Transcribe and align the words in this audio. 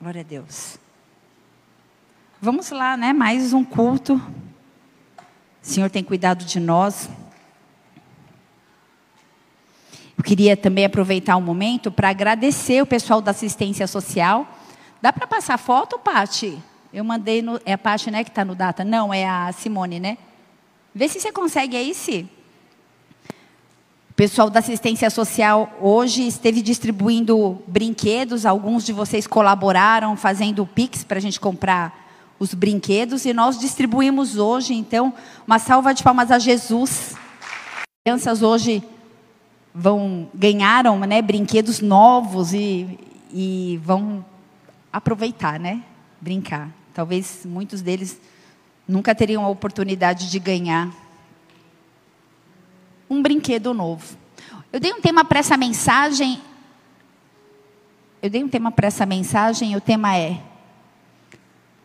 Glória 0.00 0.22
a 0.22 0.24
Deus. 0.24 0.76
Vamos 2.42 2.70
lá, 2.70 2.96
né? 2.96 3.12
Mais 3.12 3.52
um 3.52 3.64
culto. 3.64 4.14
O 4.16 5.22
Senhor 5.62 5.88
tem 5.88 6.02
cuidado 6.02 6.44
de 6.44 6.58
nós. 6.58 7.08
Eu 10.18 10.24
queria 10.24 10.56
também 10.56 10.84
aproveitar 10.84 11.36
um 11.36 11.40
momento 11.40 11.92
para 11.92 12.10
agradecer 12.10 12.82
o 12.82 12.86
pessoal 12.86 13.20
da 13.20 13.30
assistência 13.30 13.86
social. 13.86 14.46
Dá 15.00 15.12
para 15.12 15.28
passar 15.28 15.58
foto, 15.58 15.96
Pati? 15.98 16.60
Eu 16.92 17.04
mandei 17.04 17.40
no. 17.40 17.60
É 17.64 17.74
a 17.74 17.78
Pati, 17.78 18.10
né, 18.10 18.24
que 18.24 18.30
está 18.30 18.44
no 18.44 18.56
data? 18.56 18.84
Não, 18.84 19.14
é 19.14 19.26
a 19.26 19.52
Simone, 19.52 20.00
né? 20.00 20.18
Vê 20.92 21.08
se 21.08 21.20
você 21.20 21.30
consegue 21.30 21.76
aí, 21.76 21.94
se. 21.94 22.28
O 24.14 24.16
pessoal 24.16 24.48
da 24.48 24.60
assistência 24.60 25.10
social 25.10 25.76
hoje 25.80 26.24
esteve 26.24 26.62
distribuindo 26.62 27.60
brinquedos. 27.66 28.46
Alguns 28.46 28.86
de 28.86 28.92
vocês 28.92 29.26
colaboraram 29.26 30.16
fazendo 30.16 30.62
o 30.62 30.66
Pix 30.68 31.02
para 31.02 31.18
a 31.18 31.20
gente 31.20 31.40
comprar 31.40 31.92
os 32.38 32.54
brinquedos. 32.54 33.24
E 33.24 33.32
nós 33.32 33.58
distribuímos 33.58 34.38
hoje, 34.38 34.72
então, 34.72 35.12
uma 35.44 35.58
salva 35.58 35.92
de 35.92 36.04
palmas 36.04 36.30
a 36.30 36.38
Jesus. 36.38 37.16
As 37.40 37.82
crianças 38.06 38.40
hoje 38.40 38.84
vão 39.74 40.28
ganharam 40.32 41.00
né, 41.00 41.20
brinquedos 41.20 41.80
novos 41.80 42.54
e, 42.54 42.96
e 43.32 43.80
vão 43.82 44.24
aproveitar, 44.92 45.58
né? 45.58 45.82
Brincar. 46.20 46.68
Talvez 46.94 47.44
muitos 47.44 47.82
deles 47.82 48.20
nunca 48.86 49.12
teriam 49.12 49.44
a 49.44 49.48
oportunidade 49.48 50.30
de 50.30 50.38
ganhar 50.38 50.88
um 53.08 53.22
brinquedo 53.22 53.74
novo. 53.74 54.16
Eu 54.72 54.80
dei 54.80 54.92
um 54.92 55.00
tema 55.00 55.24
para 55.24 55.38
essa 55.38 55.56
mensagem. 55.56 56.40
Eu 58.22 58.30
dei 58.30 58.42
um 58.42 58.48
tema 58.48 58.72
para 58.72 58.86
essa 58.86 59.04
mensagem, 59.04 59.76
o 59.76 59.80
tema 59.80 60.16
é: 60.16 60.40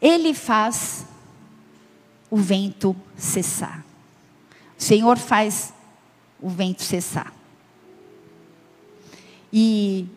Ele 0.02 0.34
faz 0.34 1.06
o 2.32 2.38
vento 2.38 2.96
cessar. 3.18 3.86
O 4.78 4.82
Senhor 4.82 5.18
faz 5.18 5.74
o 6.42 6.50
vento 6.50 6.82
cessar. 6.82 7.34
E 9.52 10.08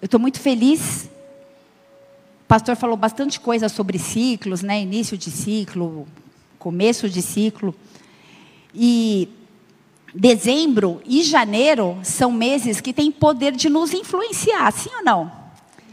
eu 0.00 0.06
estou 0.06 0.20
muito 0.20 0.38
feliz. 0.38 1.10
O 2.44 2.46
pastor 2.46 2.76
falou 2.76 2.96
bastante 2.96 3.40
coisa 3.40 3.68
sobre 3.68 3.98
ciclos, 3.98 4.62
né? 4.62 4.80
Início 4.82 5.18
de 5.18 5.30
ciclo, 5.30 6.06
começo 6.58 7.08
de 7.08 7.20
ciclo. 7.20 7.74
E 8.74 9.28
Dezembro 10.14 11.02
e 11.04 11.24
janeiro 11.24 11.98
são 12.04 12.30
meses 12.30 12.80
que 12.80 12.92
têm 12.92 13.10
poder 13.10 13.50
de 13.50 13.68
nos 13.68 13.92
influenciar, 13.92 14.70
sim 14.70 14.90
ou 14.94 15.02
não? 15.02 15.32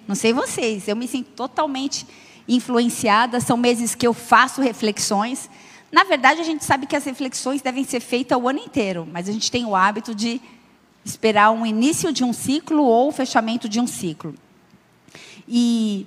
Não 0.08 0.14
sei 0.14 0.32
vocês, 0.32 0.88
eu 0.88 0.96
me 0.96 1.08
sinto 1.08 1.32
totalmente 1.32 2.06
influenciada. 2.48 3.40
São 3.40 3.58
meses 3.58 3.96
que 3.96 4.06
eu 4.06 4.14
faço 4.14 4.62
reflexões. 4.62 5.50
Na 5.92 6.04
verdade, 6.04 6.40
a 6.40 6.44
gente 6.44 6.64
sabe 6.64 6.86
que 6.86 6.96
as 6.96 7.04
reflexões 7.04 7.64
devem 7.64 7.84
ser 7.84 8.00
feitas 8.00 8.38
o 8.40 8.48
ano 8.48 8.60
inteiro, 8.60 9.08
mas 9.12 9.28
a 9.28 9.32
gente 9.32 9.50
tem 9.50 9.66
o 9.66 9.76
hábito 9.76 10.14
de 10.14 10.40
esperar 11.04 11.50
um 11.50 11.66
início 11.66 12.14
de 12.14 12.24
um 12.24 12.32
ciclo 12.32 12.84
ou 12.84 13.08
o 13.08 13.12
fechamento 13.12 13.68
de 13.68 13.80
um 13.80 13.88
ciclo. 13.88 14.36
E 15.48 16.06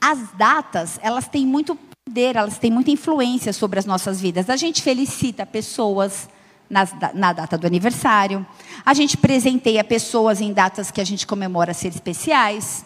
as 0.00 0.32
datas, 0.32 0.98
elas 1.02 1.28
têm 1.28 1.44
muito 1.44 1.78
poder, 2.06 2.36
elas 2.36 2.58
têm 2.58 2.70
muita 2.70 2.90
influência 2.90 3.52
sobre 3.52 3.78
as 3.78 3.84
nossas 3.84 4.18
vidas. 4.18 4.48
A 4.48 4.56
gente 4.56 4.82
felicita 4.82 5.44
pessoas 5.44 6.26
nas, 6.68 6.94
na 7.14 7.32
data 7.32 7.56
do 7.56 7.66
aniversário. 7.66 8.46
A 8.84 8.94
gente 8.94 9.16
presenteia 9.16 9.82
pessoas 9.82 10.40
em 10.40 10.52
datas 10.52 10.90
que 10.90 11.00
a 11.00 11.04
gente 11.04 11.26
comemora 11.26 11.72
ser 11.72 11.88
especiais. 11.88 12.84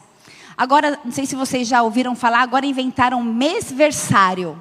Agora, 0.56 0.98
não 1.04 1.12
sei 1.12 1.26
se 1.26 1.34
vocês 1.34 1.66
já 1.66 1.82
ouviram 1.82 2.14
falar, 2.14 2.42
agora 2.42 2.66
inventaram 2.66 3.22
mêsversário. 3.22 4.60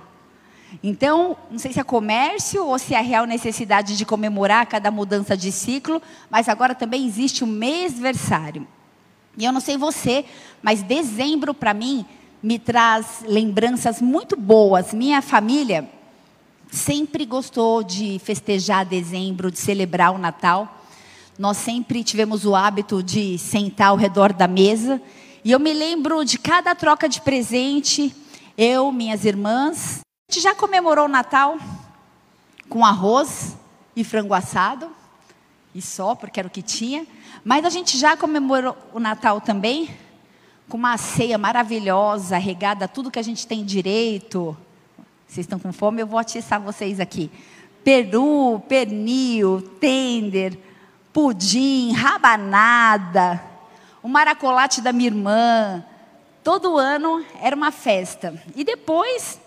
Então, 0.82 1.36
não 1.50 1.60
sei 1.60 1.74
se 1.74 1.80
é 1.80 1.84
comércio 1.84 2.66
ou 2.66 2.80
se 2.80 2.94
é 2.94 2.98
a 2.98 3.02
real 3.02 3.26
necessidade 3.26 3.98
de 3.98 4.06
comemorar 4.06 4.66
cada 4.66 4.90
mudança 4.90 5.36
de 5.36 5.52
ciclo, 5.52 6.02
mas 6.30 6.48
agora 6.48 6.74
também 6.74 7.06
existe 7.06 7.44
o 7.44 7.48
mêsversário. 7.48 8.66
E 9.38 9.44
eu 9.44 9.52
não 9.52 9.60
sei 9.60 9.78
você, 9.78 10.26
mas 10.62 10.82
dezembro 10.82 11.54
para 11.54 11.74
mim 11.74 12.06
me 12.42 12.58
traz 12.58 13.24
lembranças 13.28 14.02
muito 14.02 14.36
boas. 14.36 14.94
Minha 14.94 15.22
família, 15.22 15.90
sempre 16.72 17.26
gostou 17.26 17.84
de 17.84 18.18
festejar 18.20 18.86
dezembro, 18.86 19.52
de 19.52 19.60
celebrar 19.60 20.16
o 20.16 20.18
Natal. 20.18 20.82
Nós 21.38 21.58
sempre 21.58 22.02
tivemos 22.02 22.46
o 22.46 22.56
hábito 22.56 23.04
de 23.04 23.38
sentar 23.38 23.90
ao 23.90 23.98
redor 23.98 24.32
da 24.32 24.48
mesa. 24.48 25.02
E 25.44 25.52
eu 25.52 25.60
me 25.60 25.74
lembro 25.74 26.24
de 26.24 26.40
cada 26.40 26.74
troca 26.74 27.10
de 27.10 27.20
presente, 27.20 28.16
eu, 28.58 28.90
minhas 28.92 29.26
irmãs. 29.26 30.00
A 30.30 30.34
gente 30.34 30.42
já 30.42 30.56
comemorou 30.56 31.06
o 31.06 31.10
Natal 31.10 31.58
com 32.70 32.86
arroz 32.86 33.58
e 33.94 34.04
frango 34.04 34.34
assado, 34.34 34.90
e 35.76 35.82
só, 35.82 36.16
porque 36.16 36.40
era 36.40 36.48
o 36.48 36.52
que 36.52 36.62
tinha. 36.62 37.06
Mas 37.44 37.66
a 37.66 37.70
gente 37.70 37.98
já 37.98 38.16
comemorou 38.16 38.78
o 38.94 39.00
Natal 39.00 39.42
também 39.42 39.90
com 40.70 40.78
uma 40.78 40.96
ceia 40.98 41.38
maravilhosa, 41.38 42.38
regada 42.38 42.86
a 42.86 42.88
tudo 42.88 43.12
que 43.12 43.20
a 43.20 43.24
gente 43.24 43.46
tem 43.46 43.66
direito, 43.66 44.56
vocês 45.32 45.46
estão 45.46 45.58
com 45.58 45.72
fome? 45.72 46.02
Eu 46.02 46.08
vou 46.08 46.20
atiçar 46.20 46.60
vocês 46.60 47.00
aqui. 47.00 47.32
Peru, 47.86 48.62
pernil, 48.68 49.62
tender, 49.80 50.60
pudim, 51.14 51.94
rabanada, 51.94 53.42
o 54.04 54.10
maracolate 54.10 54.82
da 54.82 54.92
minha 54.92 55.08
irmã. 55.08 55.86
Todo 56.44 56.78
ano 56.78 57.26
era 57.42 57.56
uma 57.56 57.72
festa. 57.72 58.44
E 58.58 58.66
depois 58.66 59.40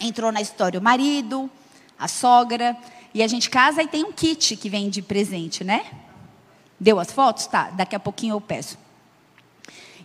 entrou 0.00 0.32
na 0.32 0.40
história 0.40 0.80
o 0.80 0.82
marido, 0.82 1.48
a 1.96 2.08
sogra, 2.08 2.76
e 3.14 3.22
a 3.22 3.28
gente 3.28 3.48
casa 3.48 3.84
e 3.84 3.86
tem 3.86 4.02
um 4.02 4.10
kit 4.10 4.56
que 4.56 4.68
vem 4.68 4.90
de 4.90 5.00
presente, 5.00 5.62
né? 5.62 5.86
Deu 6.80 6.98
as 6.98 7.12
fotos? 7.12 7.46
Tá, 7.46 7.70
daqui 7.70 7.94
a 7.94 8.00
pouquinho 8.00 8.34
eu 8.34 8.40
peço. 8.40 8.76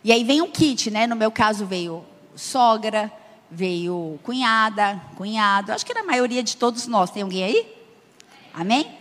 E 0.04 0.12
aí 0.12 0.24
vem 0.24 0.40
um 0.40 0.52
kit, 0.52 0.92
né? 0.92 1.08
No 1.08 1.16
meu 1.16 1.32
caso 1.32 1.66
veio 1.66 2.06
sogra, 2.36 3.12
veio 3.52 4.20
cunhada, 4.24 5.02
cunhado, 5.16 5.72
acho 5.72 5.86
que 5.86 5.94
na 5.94 6.04
maioria 6.04 6.44
de 6.44 6.56
todos 6.56 6.88
nós. 6.88 7.10
Tem 7.10 7.24
alguém 7.24 7.44
aí? 7.44 7.76
Amém? 8.54 8.92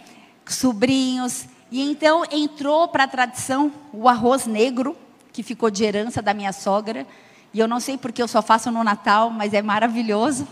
Sobrinhos. 0.47 1.47
E 1.71 1.83
então 1.83 2.25
entrou 2.31 2.89
para 2.89 3.05
a 3.05 3.09
tradição 3.09 3.73
o 3.93 4.09
arroz 4.09 4.47
negro, 4.47 4.97
que 5.33 5.43
ficou 5.43 5.71
de 5.71 5.85
herança 5.85 6.23
da 6.23 6.33
minha 6.33 6.53
sogra. 6.53 7.07
E 7.53 7.59
eu 7.59 7.69
não 7.69 7.81
sei 7.81 7.99
porque 7.99 8.23
eu 8.23 8.29
só 8.29 8.41
faço 8.41 8.71
no 8.71 8.83
Natal, 8.83 9.31
mas 9.31 9.53
é 9.53 9.63
maravilhoso. 9.63 10.47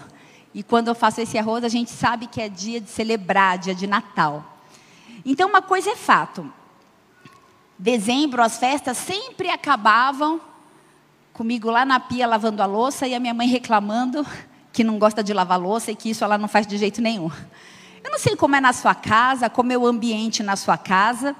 E 0.54 0.62
quando 0.62 0.88
eu 0.88 0.94
faço 0.94 1.20
esse 1.20 1.36
arroz, 1.36 1.64
a 1.64 1.68
gente 1.68 1.90
sabe 1.90 2.26
que 2.26 2.40
é 2.40 2.48
dia 2.48 2.80
de 2.80 2.90
celebrar, 2.90 3.58
dia 3.58 3.74
de 3.74 3.86
Natal. 3.86 4.56
Então, 5.24 5.48
uma 5.48 5.60
coisa 5.60 5.90
é 5.90 5.96
fato: 5.96 6.50
dezembro, 7.78 8.42
as 8.42 8.58
festas 8.58 8.96
sempre 8.96 9.50
acabavam 9.50 10.40
comigo 11.36 11.70
lá 11.70 11.84
na 11.84 12.00
pia 12.00 12.26
lavando 12.26 12.62
a 12.62 12.66
louça 12.66 13.06
e 13.06 13.14
a 13.14 13.20
minha 13.20 13.34
mãe 13.34 13.46
reclamando 13.46 14.26
que 14.72 14.82
não 14.82 14.98
gosta 14.98 15.22
de 15.22 15.34
lavar 15.34 15.60
louça 15.60 15.90
e 15.90 15.94
que 15.94 16.08
isso 16.08 16.24
ela 16.24 16.38
não 16.38 16.48
faz 16.48 16.66
de 16.66 16.78
jeito 16.78 17.02
nenhum. 17.02 17.30
Eu 18.02 18.10
não 18.10 18.18
sei 18.18 18.34
como 18.34 18.56
é 18.56 18.60
na 18.60 18.72
sua 18.72 18.94
casa, 18.94 19.50
como 19.50 19.70
é 19.70 19.76
o 19.76 19.86
ambiente 19.86 20.42
na 20.42 20.56
sua 20.56 20.78
casa, 20.78 21.36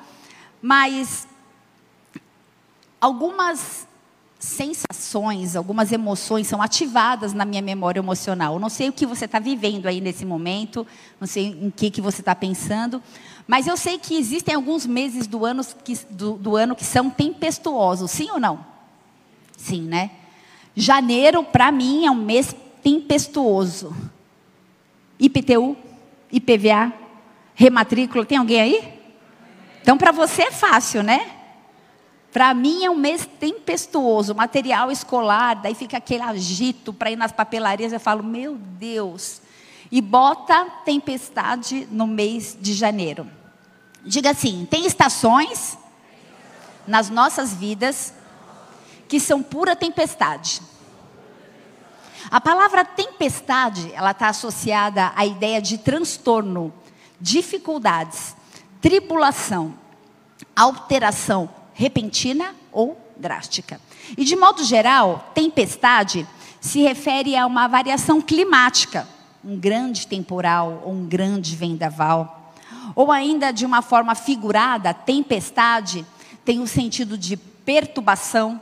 mas 0.60 1.26
algumas 3.00 3.88
sensações, 4.38 5.56
algumas 5.56 5.90
emoções 5.90 6.46
são 6.46 6.60
ativadas 6.60 7.32
na 7.32 7.46
minha 7.46 7.62
memória 7.62 7.98
emocional. 7.98 8.54
Eu 8.54 8.60
não 8.60 8.68
sei 8.68 8.90
o 8.90 8.92
que 8.92 9.06
você 9.06 9.24
está 9.24 9.38
vivendo 9.38 9.86
aí 9.86 9.98
nesse 9.98 10.26
momento, 10.26 10.86
não 11.18 11.26
sei 11.26 11.46
em 11.46 11.70
que, 11.70 11.90
que 11.90 12.02
você 12.02 12.20
está 12.20 12.34
pensando, 12.34 13.02
mas 13.46 13.66
eu 13.66 13.78
sei 13.78 13.98
que 13.98 14.14
existem 14.14 14.54
alguns 14.54 14.84
meses 14.84 15.26
do 15.26 15.46
ano 15.46 15.64
que, 15.82 15.98
do, 16.10 16.34
do 16.34 16.54
ano 16.54 16.76
que 16.76 16.84
são 16.84 17.08
tempestuosos, 17.08 18.10
sim 18.10 18.30
ou 18.30 18.38
não? 18.38 18.75
Sim, 19.56 19.82
né? 19.82 20.10
Janeiro, 20.74 21.42
para 21.42 21.72
mim, 21.72 22.06
é 22.06 22.10
um 22.10 22.14
mês 22.14 22.54
tempestuoso. 22.82 23.96
IPTU, 25.18 25.76
IPVA, 26.30 26.92
rematrícula, 27.54 28.26
tem 28.26 28.38
alguém 28.38 28.60
aí? 28.60 29.00
Então, 29.80 29.96
para 29.96 30.12
você 30.12 30.42
é 30.42 30.50
fácil, 30.50 31.02
né? 31.02 31.30
Para 32.32 32.52
mim 32.52 32.84
é 32.84 32.90
um 32.90 32.96
mês 32.96 33.26
tempestuoso, 33.40 34.34
material 34.34 34.92
escolar, 34.92 35.54
daí 35.54 35.74
fica 35.74 35.96
aquele 35.96 36.22
agito 36.22 36.92
para 36.92 37.10
ir 37.10 37.16
nas 37.16 37.32
papelarias. 37.32 37.94
Eu 37.94 38.00
falo, 38.00 38.22
meu 38.22 38.56
Deus. 38.56 39.40
E 39.90 40.02
bota 40.02 40.66
tempestade 40.84 41.88
no 41.90 42.06
mês 42.06 42.54
de 42.60 42.74
janeiro. 42.74 43.26
Diga 44.04 44.30
assim: 44.32 44.66
tem 44.70 44.84
estações 44.84 45.78
nas 46.86 47.08
nossas 47.08 47.54
vidas 47.54 48.12
que 49.08 49.20
são 49.20 49.42
pura 49.42 49.76
tempestade. 49.76 50.60
A 52.30 52.40
palavra 52.40 52.84
tempestade, 52.84 53.90
ela 53.94 54.10
está 54.10 54.28
associada 54.28 55.12
à 55.14 55.24
ideia 55.24 55.62
de 55.62 55.78
transtorno, 55.78 56.72
dificuldades, 57.20 58.34
tribulação, 58.80 59.74
alteração 60.54 61.48
repentina 61.72 62.54
ou 62.72 63.00
drástica. 63.16 63.80
E 64.16 64.24
de 64.24 64.34
modo 64.34 64.64
geral, 64.64 65.30
tempestade 65.34 66.26
se 66.60 66.82
refere 66.82 67.36
a 67.36 67.46
uma 67.46 67.68
variação 67.68 68.20
climática, 68.20 69.06
um 69.44 69.56
grande 69.56 70.06
temporal 70.06 70.82
ou 70.84 70.92
um 70.92 71.06
grande 71.06 71.54
vendaval. 71.54 72.52
Ou 72.94 73.12
ainda 73.12 73.52
de 73.52 73.64
uma 73.64 73.82
forma 73.82 74.14
figurada, 74.14 74.92
tempestade 74.92 76.04
tem 76.44 76.60
o 76.60 76.66
sentido 76.66 77.16
de 77.16 77.36
perturbação 77.36 78.60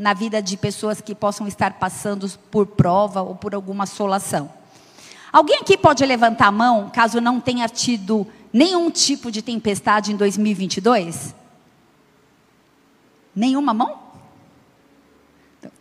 na 0.00 0.14
vida 0.14 0.40
de 0.40 0.56
pessoas 0.56 1.02
que 1.02 1.14
possam 1.14 1.46
estar 1.46 1.74
passando 1.74 2.26
por 2.50 2.66
prova 2.66 3.20
ou 3.20 3.34
por 3.34 3.54
alguma 3.54 3.84
assolação. 3.84 4.50
Alguém 5.30 5.58
aqui 5.58 5.76
pode 5.76 6.04
levantar 6.06 6.46
a 6.46 6.52
mão 6.52 6.88
caso 6.88 7.20
não 7.20 7.38
tenha 7.38 7.68
tido 7.68 8.26
nenhum 8.50 8.90
tipo 8.90 9.30
de 9.30 9.42
tempestade 9.42 10.10
em 10.10 10.16
2022? 10.16 11.34
Nenhuma 13.36 13.74
mão? 13.74 13.98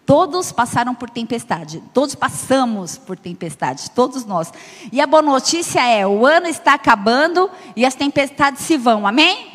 Todos 0.06 0.52
passaram 0.52 0.94
por 0.94 1.10
tempestade, 1.10 1.82
todos 1.94 2.14
passamos 2.14 2.98
por 2.98 3.18
tempestade, 3.18 3.90
todos 3.92 4.26
nós. 4.26 4.52
E 4.92 5.00
a 5.00 5.08
boa 5.08 5.22
notícia 5.22 5.80
é: 5.82 6.06
o 6.06 6.26
ano 6.26 6.48
está 6.48 6.74
acabando 6.74 7.50
e 7.74 7.86
as 7.86 7.96
tempestades 7.96 8.64
se 8.64 8.76
vão, 8.76 9.08
amém? 9.08 9.48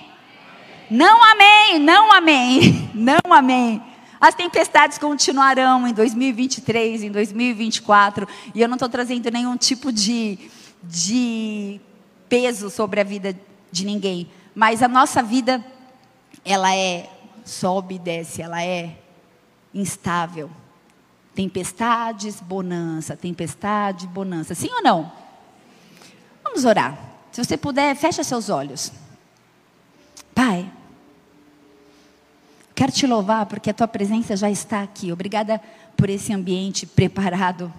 Não 0.88 1.22
amém, 1.22 1.78
não 1.80 2.12
amém, 2.12 2.90
não 2.94 3.32
amém. 3.32 3.93
As 4.24 4.34
tempestades 4.34 4.96
continuarão 4.96 5.86
em 5.86 5.92
2023, 5.92 7.02
em 7.02 7.10
2024, 7.10 8.26
e 8.54 8.62
eu 8.62 8.66
não 8.66 8.76
estou 8.76 8.88
trazendo 8.88 9.30
nenhum 9.30 9.54
tipo 9.54 9.92
de, 9.92 10.50
de 10.82 11.78
peso 12.26 12.70
sobre 12.70 13.02
a 13.02 13.04
vida 13.04 13.38
de 13.70 13.84
ninguém, 13.84 14.30
mas 14.54 14.82
a 14.82 14.88
nossa 14.88 15.22
vida, 15.22 15.62
ela 16.42 16.74
é 16.74 17.10
sobe 17.44 17.96
e 17.96 17.98
desce, 17.98 18.40
ela 18.40 18.64
é 18.64 18.96
instável. 19.74 20.50
Tempestades, 21.34 22.40
bonança, 22.40 23.14
tempestade, 23.14 24.06
bonança. 24.06 24.54
Sim 24.54 24.70
ou 24.72 24.82
não? 24.82 25.12
Vamos 26.42 26.64
orar. 26.64 26.98
Se 27.30 27.44
você 27.44 27.58
puder, 27.58 27.94
fecha 27.94 28.24
seus 28.24 28.48
olhos. 28.48 28.90
Pai, 30.34 30.72
Quero 32.74 32.90
te 32.90 33.06
louvar 33.06 33.46
porque 33.46 33.70
a 33.70 33.74
tua 33.74 33.86
presença 33.86 34.36
já 34.36 34.50
está 34.50 34.82
aqui. 34.82 35.12
Obrigada 35.12 35.60
por 35.96 36.10
esse 36.10 36.32
ambiente 36.32 36.86
preparado 36.86 37.72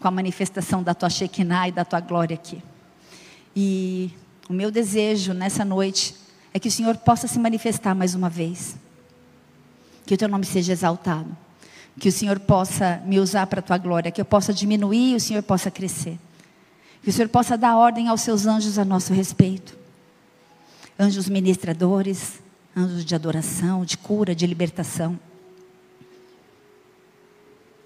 com 0.00 0.08
a 0.08 0.10
manifestação 0.10 0.82
da 0.82 0.94
tua 0.94 1.10
Shekinah 1.10 1.68
e 1.68 1.72
da 1.72 1.84
tua 1.84 2.00
glória 2.00 2.34
aqui. 2.34 2.62
E 3.54 4.10
o 4.48 4.52
meu 4.52 4.70
desejo 4.70 5.34
nessa 5.34 5.62
noite 5.62 6.14
é 6.54 6.58
que 6.58 6.68
o 6.68 6.70
Senhor 6.70 6.96
possa 6.96 7.28
se 7.28 7.38
manifestar 7.38 7.94
mais 7.94 8.14
uma 8.14 8.30
vez. 8.30 8.76
Que 10.06 10.14
o 10.14 10.16
teu 10.16 10.28
nome 10.28 10.46
seja 10.46 10.72
exaltado. 10.72 11.36
Que 11.98 12.08
o 12.08 12.12
Senhor 12.12 12.40
possa 12.40 13.02
me 13.04 13.20
usar 13.20 13.46
para 13.46 13.60
a 13.60 13.62
tua 13.62 13.76
glória. 13.76 14.10
Que 14.10 14.22
eu 14.22 14.24
possa 14.24 14.54
diminuir 14.54 15.12
e 15.12 15.16
o 15.16 15.20
Senhor 15.20 15.42
possa 15.42 15.70
crescer. 15.70 16.18
Que 17.02 17.10
o 17.10 17.12
Senhor 17.12 17.28
possa 17.28 17.58
dar 17.58 17.76
ordem 17.76 18.08
aos 18.08 18.22
seus 18.22 18.46
anjos 18.46 18.78
a 18.78 18.86
nosso 18.86 19.12
respeito. 19.12 19.76
Anjos 20.98 21.28
ministradores, 21.28 22.40
anjos 22.80 23.04
de 23.04 23.14
adoração, 23.14 23.84
de 23.84 23.98
cura, 23.98 24.34
de 24.34 24.46
libertação. 24.46 25.18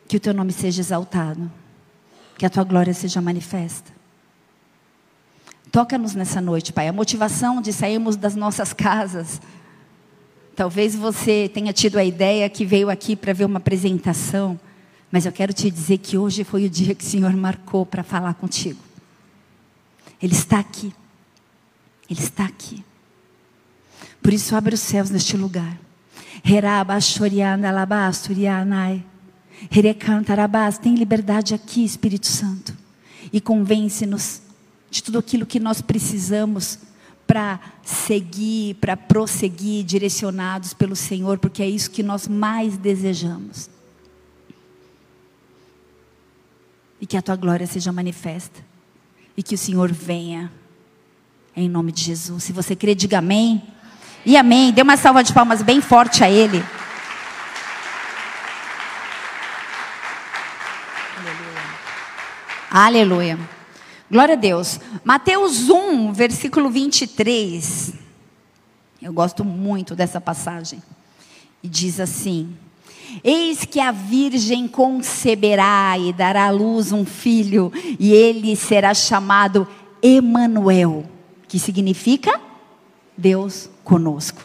Que 0.06 0.16
o 0.16 0.20
teu 0.20 0.32
nome 0.32 0.52
seja 0.52 0.80
exaltado, 0.80 1.50
que 2.38 2.46
a 2.46 2.50
tua 2.50 2.64
glória 2.64 2.94
seja 2.94 3.20
manifesta. 3.20 3.92
Toca-nos 5.72 6.14
nessa 6.14 6.40
noite, 6.40 6.72
Pai. 6.72 6.86
A 6.86 6.92
motivação 6.92 7.60
de 7.60 7.72
sairmos 7.72 8.14
das 8.14 8.36
nossas 8.36 8.72
casas. 8.72 9.40
Talvez 10.54 10.94
você 10.94 11.50
tenha 11.52 11.72
tido 11.72 11.98
a 11.98 12.04
ideia 12.04 12.48
que 12.48 12.64
veio 12.64 12.88
aqui 12.88 13.16
para 13.16 13.32
ver 13.32 13.44
uma 13.44 13.58
apresentação, 13.58 14.58
mas 15.10 15.26
eu 15.26 15.32
quero 15.32 15.52
te 15.52 15.68
dizer 15.68 15.98
que 15.98 16.16
hoje 16.16 16.44
foi 16.44 16.66
o 16.66 16.70
dia 16.70 16.94
que 16.94 17.02
o 17.02 17.06
Senhor 17.06 17.34
marcou 17.34 17.84
para 17.84 18.04
falar 18.04 18.34
contigo. 18.34 18.80
Ele 20.22 20.32
está 20.32 20.60
aqui. 20.60 20.94
Ele 22.08 22.20
está 22.20 22.44
aqui. 22.44 22.84
Por 24.24 24.32
isso, 24.32 24.56
abre 24.56 24.74
os 24.74 24.80
céus 24.80 25.10
neste 25.10 25.36
lugar. 25.36 25.78
Tem 30.80 30.94
liberdade 30.94 31.52
aqui, 31.52 31.84
Espírito 31.84 32.26
Santo. 32.26 32.74
E 33.30 33.38
convence-nos 33.38 34.40
de 34.90 35.02
tudo 35.02 35.18
aquilo 35.18 35.44
que 35.44 35.60
nós 35.60 35.82
precisamos 35.82 36.78
para 37.26 37.60
seguir, 37.82 38.76
para 38.76 38.96
prosseguir, 38.96 39.84
direcionados 39.84 40.72
pelo 40.72 40.96
Senhor, 40.96 41.38
porque 41.38 41.62
é 41.62 41.68
isso 41.68 41.90
que 41.90 42.02
nós 42.02 42.26
mais 42.26 42.78
desejamos. 42.78 43.68
E 46.98 47.06
que 47.06 47.18
a 47.18 47.20
tua 47.20 47.36
glória 47.36 47.66
seja 47.66 47.92
manifesta. 47.92 48.64
E 49.36 49.42
que 49.42 49.54
o 49.54 49.58
Senhor 49.58 49.92
venha. 49.92 50.50
Em 51.54 51.68
nome 51.68 51.92
de 51.92 52.02
Jesus. 52.02 52.42
Se 52.42 52.54
você 52.54 52.74
crê, 52.74 52.94
diga 52.94 53.18
amém. 53.18 53.73
E 54.26 54.36
amém. 54.36 54.72
Dê 54.72 54.80
uma 54.80 54.96
salva 54.96 55.22
de 55.22 55.32
palmas 55.32 55.60
bem 55.60 55.80
forte 55.80 56.24
a 56.24 56.30
Ele. 56.30 56.64
Aleluia. 61.18 61.62
Aleluia. 62.70 63.38
Glória 64.10 64.34
a 64.34 64.38
Deus. 64.38 64.80
Mateus 65.04 65.68
1, 65.68 66.12
versículo 66.12 66.70
23. 66.70 67.92
Eu 69.02 69.12
gosto 69.12 69.44
muito 69.44 69.94
dessa 69.94 70.20
passagem. 70.20 70.82
E 71.62 71.68
diz 71.68 72.00
assim: 72.00 72.56
Eis 73.22 73.66
que 73.66 73.78
a 73.78 73.92
virgem 73.92 74.66
conceberá 74.66 75.98
e 75.98 76.12
dará 76.14 76.46
à 76.46 76.50
luz 76.50 76.92
um 76.92 77.04
filho, 77.04 77.70
e 77.98 78.12
ele 78.12 78.56
será 78.56 78.94
chamado 78.94 79.68
Emanuel, 80.02 81.04
que 81.46 81.58
significa 81.58 82.40
Deus 83.16 83.68
conosco. 83.82 84.42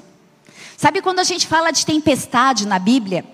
Sabe 0.77 1.01
quando 1.01 1.19
a 1.19 1.23
gente 1.23 1.47
fala 1.47 1.71
de 1.71 1.85
tempestade 1.85 2.67
na 2.67 2.79
Bíblia, 2.79 3.25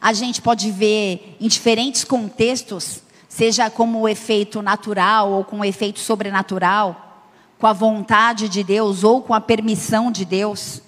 a 0.00 0.12
gente 0.12 0.42
pode 0.42 0.70
ver 0.70 1.36
em 1.40 1.48
diferentes 1.48 2.04
contextos, 2.04 3.02
seja 3.28 3.70
como 3.70 4.08
efeito 4.08 4.60
natural 4.62 5.30
ou 5.30 5.44
com 5.44 5.64
efeito 5.64 6.00
sobrenatural, 6.00 7.24
com 7.58 7.66
a 7.66 7.72
vontade 7.72 8.48
de 8.48 8.64
Deus 8.64 9.04
ou 9.04 9.22
com 9.22 9.34
a 9.34 9.40
permissão 9.40 10.10
de 10.10 10.24
Deus. 10.24 10.82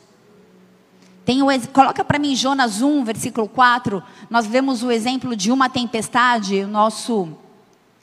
Tem 1.25 1.43
o, 1.43 1.47
coloca 1.73 2.05
para 2.05 2.19
mim 2.19 2.35
Jonas 2.35 2.83
1, 2.83 3.05
versículo 3.05 3.49
4. 3.49 4.03
Nós 4.29 4.47
vemos 4.47 4.83
o 4.83 4.91
exemplo 4.91 5.35
de 5.35 5.51
uma 5.51 5.71
tempestade. 5.71 6.61
O 6.61 6.69
nosso 6.69 7.29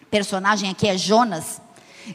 personagem 0.10 0.70
aqui 0.70 0.88
é 0.88 0.98
Jonas. 0.98 1.62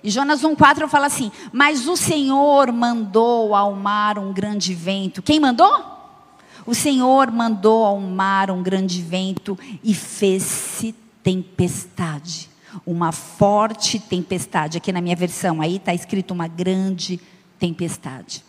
E 0.02 0.10
Jonas 0.10 0.42
1,4 0.42 0.88
fala 0.88 1.06
assim: 1.06 1.30
Mas 1.52 1.86
o 1.86 1.96
Senhor 1.96 2.72
mandou 2.72 3.54
ao 3.54 3.74
mar 3.74 4.18
um 4.18 4.32
grande 4.32 4.74
vento. 4.74 5.22
Quem 5.22 5.40
mandou? 5.40 5.94
O 6.66 6.74
Senhor 6.74 7.30
mandou 7.30 7.84
ao 7.84 8.00
mar 8.00 8.50
um 8.50 8.62
grande 8.62 9.00
vento 9.00 9.58
e 9.84 9.94
fez-se 9.94 10.94
tempestade. 11.22 12.50
Uma 12.84 13.12
forte 13.12 13.98
tempestade. 13.98 14.78
Aqui 14.78 14.92
na 14.92 15.00
minha 15.00 15.16
versão, 15.16 15.60
aí 15.60 15.76
está 15.76 15.94
escrito 15.94 16.32
uma 16.32 16.48
grande 16.48 17.20
tempestade. 17.58 18.44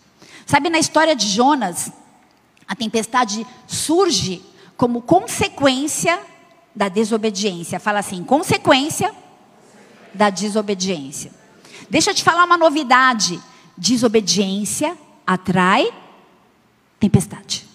Sabe, 0.45 0.69
na 0.69 0.79
história 0.79 1.15
de 1.15 1.27
Jonas, 1.27 1.91
a 2.67 2.75
tempestade 2.75 3.45
surge 3.67 4.41
como 4.75 5.01
consequência 5.01 6.19
da 6.75 6.89
desobediência. 6.89 7.79
Fala 7.79 7.99
assim: 7.99 8.23
consequência 8.23 9.13
da 10.17 10.29
desobediência. 10.29 11.31
Deixa 11.89 12.11
eu 12.11 12.15
te 12.15 12.23
falar 12.23 12.43
uma 12.43 12.57
novidade: 12.57 13.39
desobediência 13.77 14.97
atrai 15.25 15.89
tempestade. 16.99 17.65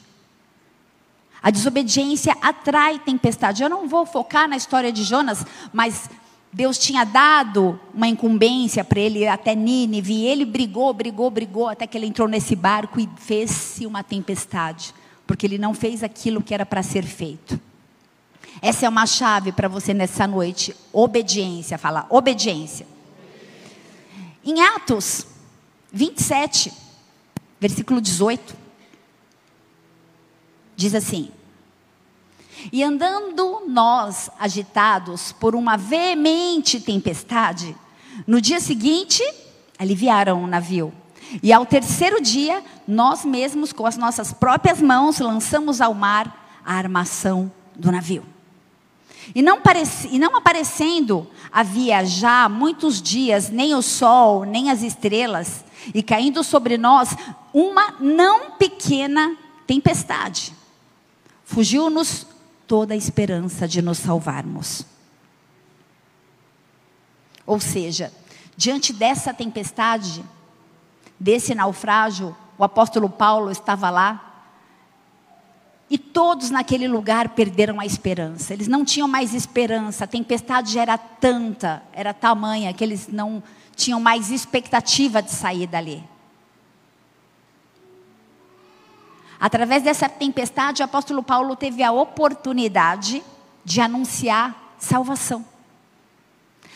A 1.42 1.50
desobediência 1.50 2.36
atrai 2.40 2.98
tempestade. 2.98 3.62
Eu 3.62 3.68
não 3.68 3.88
vou 3.88 4.06
focar 4.06 4.48
na 4.48 4.56
história 4.56 4.92
de 4.92 5.02
Jonas, 5.02 5.44
mas 5.72 6.08
Deus 6.52 6.78
tinha 6.78 7.04
dado 7.04 7.80
uma 7.94 8.06
incumbência 8.06 8.84
para 8.84 9.00
ele 9.00 9.26
até 9.26 9.54
Nínive, 9.54 10.12
e 10.12 10.26
ele 10.26 10.44
brigou, 10.44 10.92
brigou, 10.92 11.30
brigou, 11.30 11.68
até 11.68 11.86
que 11.86 11.96
ele 11.96 12.06
entrou 12.06 12.28
nesse 12.28 12.54
barco 12.54 13.00
e 13.00 13.08
fez-se 13.16 13.86
uma 13.86 14.04
tempestade, 14.04 14.94
porque 15.26 15.46
ele 15.46 15.58
não 15.58 15.72
fez 15.72 16.02
aquilo 16.02 16.42
que 16.42 16.52
era 16.52 16.66
para 16.66 16.82
ser 16.82 17.04
feito. 17.04 17.58
Essa 18.60 18.86
é 18.86 18.88
uma 18.88 19.06
chave 19.06 19.52
para 19.52 19.68
você 19.68 19.92
nessa 19.92 20.26
noite. 20.26 20.74
Obediência, 20.92 21.76
fala 21.78 22.06
obediência. 22.08 22.86
Em 24.44 24.60
Atos 24.60 25.26
27, 25.92 26.72
versículo 27.60 28.00
18, 28.00 28.56
diz 30.76 30.94
assim: 30.94 31.30
E 32.72 32.82
andando 32.82 33.62
nós 33.68 34.30
agitados 34.38 35.32
por 35.32 35.54
uma 35.54 35.76
veemente 35.76 36.80
tempestade, 36.80 37.76
no 38.26 38.40
dia 38.40 38.60
seguinte 38.60 39.22
aliviaram 39.78 40.42
o 40.42 40.46
navio. 40.46 40.92
E 41.42 41.52
ao 41.52 41.64
terceiro 41.64 42.20
dia, 42.20 42.62
nós 42.86 43.24
mesmos, 43.24 43.72
com 43.72 43.86
as 43.86 43.96
nossas 43.96 44.32
próprias 44.32 44.82
mãos, 44.82 45.18
lançamos 45.18 45.80
ao 45.80 45.94
mar 45.94 46.60
a 46.64 46.74
armação 46.74 47.50
do 47.74 47.90
navio. 47.90 48.31
E 49.34 49.42
não, 49.42 49.58
e 50.10 50.18
não 50.18 50.36
aparecendo 50.36 51.26
havia 51.50 52.04
já 52.04 52.48
muitos 52.48 53.00
dias 53.00 53.50
nem 53.50 53.74
o 53.74 53.82
sol, 53.82 54.44
nem 54.44 54.70
as 54.70 54.82
estrelas, 54.82 55.64
e 55.94 56.02
caindo 56.02 56.42
sobre 56.42 56.76
nós 56.76 57.16
uma 57.52 57.94
não 58.00 58.52
pequena 58.52 59.36
tempestade. 59.66 60.52
Fugiu-nos 61.44 62.26
toda 62.66 62.94
a 62.94 62.96
esperança 62.96 63.68
de 63.68 63.82
nos 63.82 63.98
salvarmos. 63.98 64.84
Ou 67.46 67.60
seja, 67.60 68.12
diante 68.56 68.92
dessa 68.92 69.34
tempestade, 69.34 70.24
desse 71.18 71.54
naufrágio, 71.54 72.36
o 72.56 72.64
apóstolo 72.64 73.08
Paulo 73.08 73.50
estava 73.50 73.90
lá 73.90 74.31
e 75.92 75.98
todos 75.98 76.48
naquele 76.48 76.88
lugar 76.88 77.28
perderam 77.28 77.78
a 77.78 77.84
esperança. 77.84 78.54
Eles 78.54 78.66
não 78.66 78.82
tinham 78.82 79.06
mais 79.06 79.34
esperança. 79.34 80.04
A 80.04 80.06
tempestade 80.06 80.72
já 80.72 80.80
era 80.80 80.96
tanta, 80.96 81.82
era 81.92 82.14
tamanha, 82.14 82.72
que 82.72 82.82
eles 82.82 83.08
não 83.08 83.42
tinham 83.76 84.00
mais 84.00 84.30
expectativa 84.30 85.20
de 85.20 85.30
sair 85.30 85.66
dali. 85.66 86.02
Através 89.38 89.82
dessa 89.82 90.08
tempestade, 90.08 90.80
o 90.80 90.86
apóstolo 90.86 91.22
Paulo 91.22 91.54
teve 91.54 91.82
a 91.82 91.92
oportunidade 91.92 93.22
de 93.62 93.78
anunciar 93.82 94.74
salvação. 94.78 95.44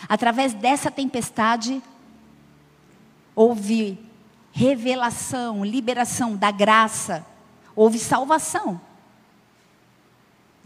Através 0.07 0.53
dessa 0.53 0.91
tempestade, 0.91 1.83
houve 3.35 3.99
revelação, 4.53 5.65
liberação 5.65 6.37
da 6.37 6.51
graça, 6.51 7.25
houve 7.75 7.99
salvação. 7.99 8.79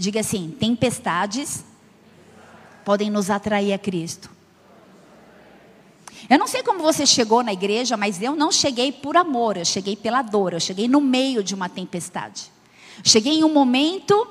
Diga 0.00 0.20
assim: 0.20 0.56
tempestades 0.58 1.62
podem 2.86 3.10
nos 3.10 3.28
atrair 3.28 3.74
a 3.74 3.78
Cristo. 3.78 4.30
Eu 6.26 6.38
não 6.38 6.46
sei 6.46 6.62
como 6.62 6.80
você 6.80 7.04
chegou 7.04 7.42
na 7.42 7.52
igreja, 7.52 7.98
mas 7.98 8.22
eu 8.22 8.34
não 8.34 8.50
cheguei 8.50 8.92
por 8.92 9.14
amor, 9.14 9.58
eu 9.58 9.64
cheguei 9.66 9.94
pela 9.94 10.22
dor, 10.22 10.54
eu 10.54 10.60
cheguei 10.60 10.88
no 10.88 11.02
meio 11.02 11.44
de 11.44 11.54
uma 11.54 11.68
tempestade. 11.68 12.50
Cheguei 13.04 13.40
em 13.40 13.44
um 13.44 13.52
momento 13.52 14.26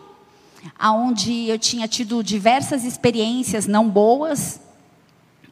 onde 0.82 1.48
eu 1.48 1.60
tinha 1.60 1.88
tido 1.88 2.24
diversas 2.24 2.84
experiências 2.84 3.68
não 3.68 3.88
boas, 3.88 4.60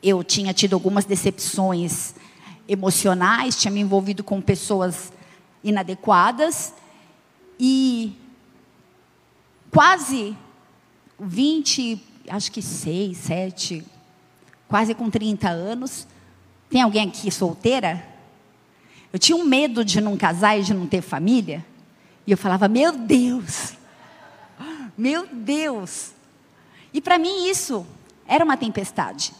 eu 0.01 0.23
tinha 0.23 0.51
tido 0.51 0.73
algumas 0.73 1.05
decepções 1.05 2.15
emocionais, 2.67 3.55
tinha 3.55 3.71
me 3.71 3.81
envolvido 3.81 4.23
com 4.23 4.41
pessoas 4.41 5.13
inadequadas 5.63 6.73
e 7.59 8.17
quase 9.71 10.35
20, 11.19 12.01
acho 12.29 12.51
que 12.51 12.61
6, 12.61 13.17
7, 13.17 13.83
quase 14.67 14.93
com 14.93 15.09
30 15.09 15.49
anos. 15.49 16.07
Tem 16.69 16.81
alguém 16.81 17.07
aqui 17.07 17.31
solteira? 17.31 18.05
Eu 19.11 19.19
tinha 19.19 19.35
um 19.35 19.45
medo 19.45 19.85
de 19.85 20.01
não 20.01 20.17
casar 20.17 20.59
e 20.59 20.63
de 20.63 20.73
não 20.73 20.85
ter 20.85 21.01
família. 21.01 21.65
E 22.25 22.31
eu 22.31 22.37
falava, 22.37 22.67
meu 22.67 22.91
Deus, 22.91 23.73
meu 24.97 25.27
Deus. 25.31 26.11
E 26.93 26.99
para 26.99 27.17
mim 27.17 27.47
isso 27.47 27.85
era 28.27 28.43
uma 28.43 28.57
tempestade. 28.57 29.33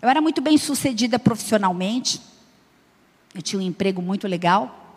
Eu 0.00 0.08
era 0.08 0.20
muito 0.20 0.40
bem 0.40 0.56
sucedida 0.56 1.18
profissionalmente. 1.18 2.20
Eu 3.34 3.42
tinha 3.42 3.58
um 3.58 3.62
emprego 3.62 4.00
muito 4.00 4.28
legal. 4.28 4.96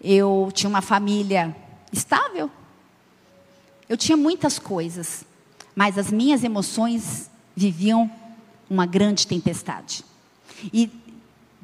Eu 0.00 0.50
tinha 0.54 0.70
uma 0.70 0.80
família 0.80 1.54
estável. 1.92 2.48
Eu 3.88 3.96
tinha 3.96 4.16
muitas 4.16 4.58
coisas, 4.58 5.24
mas 5.74 5.98
as 5.98 6.10
minhas 6.10 6.42
emoções 6.42 7.30
viviam 7.54 8.10
uma 8.68 8.86
grande 8.86 9.26
tempestade. 9.26 10.04
E 10.72 10.90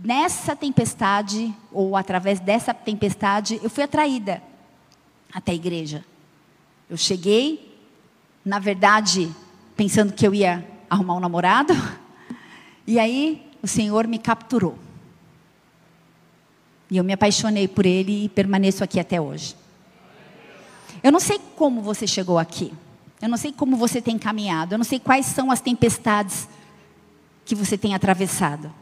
nessa 0.02 0.54
tempestade, 0.54 1.54
ou 1.72 1.96
através 1.96 2.40
dessa 2.40 2.74
tempestade, 2.74 3.60
eu 3.62 3.70
fui 3.70 3.84
atraída 3.84 4.42
até 5.32 5.52
a 5.52 5.54
igreja. 5.54 6.04
Eu 6.88 6.96
cheguei, 6.96 7.76
na 8.44 8.58
verdade, 8.58 9.30
pensando 9.76 10.12
que 10.12 10.26
eu 10.26 10.34
ia 10.34 10.66
arrumar 10.88 11.14
um 11.14 11.20
namorado, 11.20 11.72
e 12.86 12.98
aí 12.98 13.46
o 13.62 13.66
Senhor 13.66 14.06
me 14.06 14.18
capturou. 14.18 14.78
E 16.90 16.96
eu 16.96 17.04
me 17.04 17.12
apaixonei 17.12 17.68
por 17.68 17.86
ele 17.86 18.24
e 18.24 18.28
permaneço 18.28 18.82
aqui 18.82 18.98
até 18.98 19.20
hoje. 19.20 19.54
Eu 21.02 21.10
não 21.10 21.20
sei 21.20 21.38
como 21.56 21.80
você 21.80 22.06
chegou 22.06 22.38
aqui. 22.38 22.72
Eu 23.20 23.28
não 23.28 23.36
sei 23.36 23.52
como 23.52 23.76
você 23.76 24.00
tem 24.00 24.18
caminhado. 24.18 24.74
Eu 24.74 24.78
não 24.78 24.84
sei 24.84 24.98
quais 24.98 25.26
são 25.26 25.50
as 25.50 25.60
tempestades 25.60 26.48
que 27.44 27.54
você 27.54 27.76
tem 27.76 27.94
atravessado. 27.94 28.72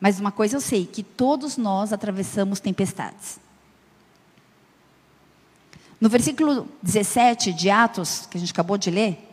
Mas 0.00 0.18
uma 0.18 0.32
coisa 0.32 0.56
eu 0.56 0.60
sei, 0.60 0.86
que 0.86 1.02
todos 1.02 1.56
nós 1.56 1.92
atravessamos 1.92 2.58
tempestades. 2.58 3.38
No 6.00 6.08
versículo 6.08 6.66
17 6.82 7.52
de 7.52 7.68
Atos, 7.68 8.26
que 8.30 8.38
a 8.38 8.40
gente 8.40 8.52
acabou 8.52 8.78
de 8.78 8.90
ler, 8.90 9.28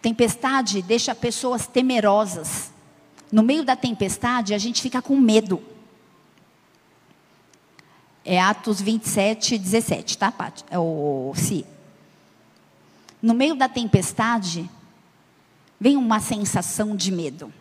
tempestade 0.00 0.80
deixa 0.80 1.14
pessoas 1.14 1.66
temerosas. 1.66 2.72
No 3.30 3.42
meio 3.42 3.64
da 3.64 3.76
tempestade, 3.76 4.54
a 4.54 4.58
gente 4.58 4.80
fica 4.80 5.02
com 5.02 5.16
medo. 5.16 5.62
É 8.24 8.40
Atos 8.40 8.80
27, 8.80 9.58
17, 9.58 10.16
tá, 10.16 10.30
Paty? 10.30 10.64
É 10.70 10.78
o 10.78 11.32
Si. 11.34 11.66
No 13.20 13.34
meio 13.34 13.54
da 13.54 13.68
tempestade, 13.68 14.68
vem 15.78 15.96
uma 15.96 16.20
sensação 16.20 16.94
de 16.94 17.10
medo. 17.10 17.52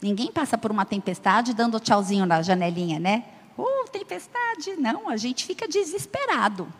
Ninguém 0.00 0.32
passa 0.32 0.56
por 0.56 0.70
uma 0.70 0.84
tempestade 0.84 1.52
dando 1.52 1.78
tchauzinho 1.78 2.24
na 2.24 2.40
janelinha, 2.42 2.98
né? 2.98 3.24
Oh, 3.56 3.86
tempestade! 3.88 4.76
Não, 4.78 5.08
a 5.10 5.16
gente 5.16 5.44
fica 5.44 5.68
desesperado. 5.68 6.72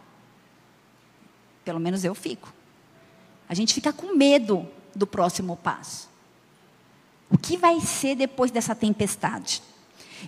Pelo 1.64 1.78
menos 1.78 2.04
eu 2.04 2.14
fico. 2.14 2.52
A 3.46 3.54
gente 3.54 3.74
fica 3.74 3.92
com 3.92 4.16
medo 4.16 4.66
do 4.94 5.06
próximo 5.06 5.56
passo. 5.56 6.08
O 7.30 7.36
que 7.36 7.56
vai 7.56 7.80
ser 7.80 8.14
depois 8.14 8.50
dessa 8.50 8.74
tempestade? 8.74 9.62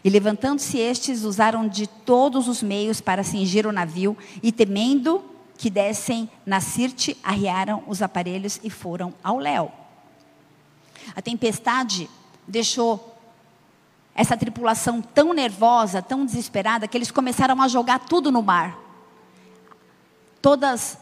E 0.03 0.11
levantando-se 0.11 0.79
estes, 0.79 1.25
usaram 1.25 1.69
de 1.69 1.87
todos 1.87 2.49
os 2.49 2.63
meios 2.63 3.01
para 3.01 3.23
cingir 3.23 3.67
o 3.67 3.73
navio, 3.73 4.17
e 4.43 4.51
temendo 4.51 5.25
que 5.57 5.71
dessem 5.71 6.29
na 6.45 6.61
Sirte, 6.61 7.17
arriaram 7.23 7.83
os 7.87 8.03
aparelhos 8.03 8.59
e 8.63 8.71
foram 8.71 9.15
ao 9.23 9.39
léu. 9.39 9.71
A 11.15 11.23
tempestade 11.23 12.09
deixou 12.47 13.17
essa 14.15 14.37
tripulação 14.37 15.01
tão 15.01 15.33
nervosa, 15.33 16.03
tão 16.03 16.25
desesperada, 16.27 16.87
que 16.89 16.97
eles 16.97 17.11
começaram 17.11 17.61
a 17.63 17.69
jogar 17.69 18.01
tudo 18.01 18.31
no 18.31 18.43
mar. 18.43 18.79
Todas, 20.41 20.99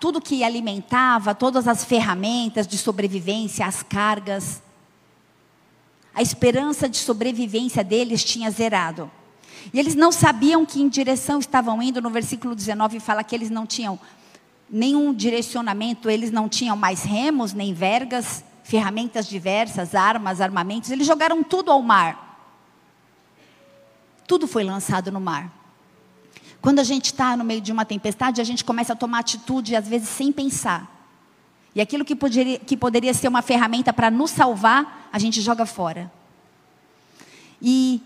tudo 0.00 0.20
que 0.20 0.44
alimentava, 0.44 1.34
todas 1.34 1.68
as 1.68 1.84
ferramentas 1.84 2.66
de 2.66 2.78
sobrevivência, 2.78 3.66
as 3.66 3.82
cargas, 3.82 4.62
a 6.16 6.22
esperança 6.22 6.88
de 6.88 6.96
sobrevivência 6.96 7.84
deles 7.84 8.24
tinha 8.24 8.50
zerado. 8.50 9.10
E 9.70 9.78
eles 9.78 9.94
não 9.94 10.10
sabiam 10.10 10.64
que 10.64 10.80
em 10.80 10.88
direção 10.88 11.38
estavam 11.38 11.82
indo. 11.82 12.00
No 12.00 12.08
versículo 12.08 12.54
19 12.54 12.98
fala 13.00 13.22
que 13.22 13.34
eles 13.34 13.50
não 13.50 13.66
tinham 13.66 14.00
nenhum 14.70 15.12
direcionamento, 15.12 16.08
eles 16.08 16.30
não 16.30 16.48
tinham 16.48 16.74
mais 16.74 17.02
remos, 17.02 17.52
nem 17.52 17.74
vergas, 17.74 18.42
ferramentas 18.64 19.28
diversas, 19.28 19.94
armas, 19.94 20.40
armamentos. 20.40 20.90
Eles 20.90 21.06
jogaram 21.06 21.44
tudo 21.44 21.70
ao 21.70 21.82
mar. 21.82 22.24
Tudo 24.26 24.48
foi 24.48 24.64
lançado 24.64 25.12
no 25.12 25.20
mar. 25.20 25.52
Quando 26.62 26.78
a 26.78 26.84
gente 26.84 27.12
está 27.12 27.36
no 27.36 27.44
meio 27.44 27.60
de 27.60 27.70
uma 27.70 27.84
tempestade, 27.84 28.40
a 28.40 28.44
gente 28.44 28.64
começa 28.64 28.94
a 28.94 28.96
tomar 28.96 29.18
atitude, 29.18 29.76
às 29.76 29.86
vezes 29.86 30.08
sem 30.08 30.32
pensar. 30.32 30.95
E 31.76 31.80
aquilo 31.82 32.06
que 32.06 32.16
poderia, 32.16 32.58
que 32.58 32.74
poderia 32.74 33.12
ser 33.12 33.28
uma 33.28 33.42
ferramenta 33.42 33.92
para 33.92 34.10
nos 34.10 34.30
salvar, 34.30 35.10
a 35.12 35.18
gente 35.18 35.42
joga 35.42 35.66
fora. 35.66 36.10
E 37.60 38.00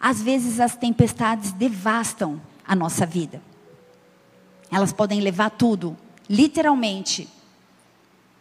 às 0.00 0.22
vezes 0.22 0.58
as 0.58 0.74
tempestades 0.74 1.52
devastam 1.52 2.40
a 2.66 2.74
nossa 2.74 3.04
vida. 3.04 3.42
Elas 4.72 4.94
podem 4.94 5.20
levar 5.20 5.50
tudo, 5.50 5.94
literalmente. 6.26 7.28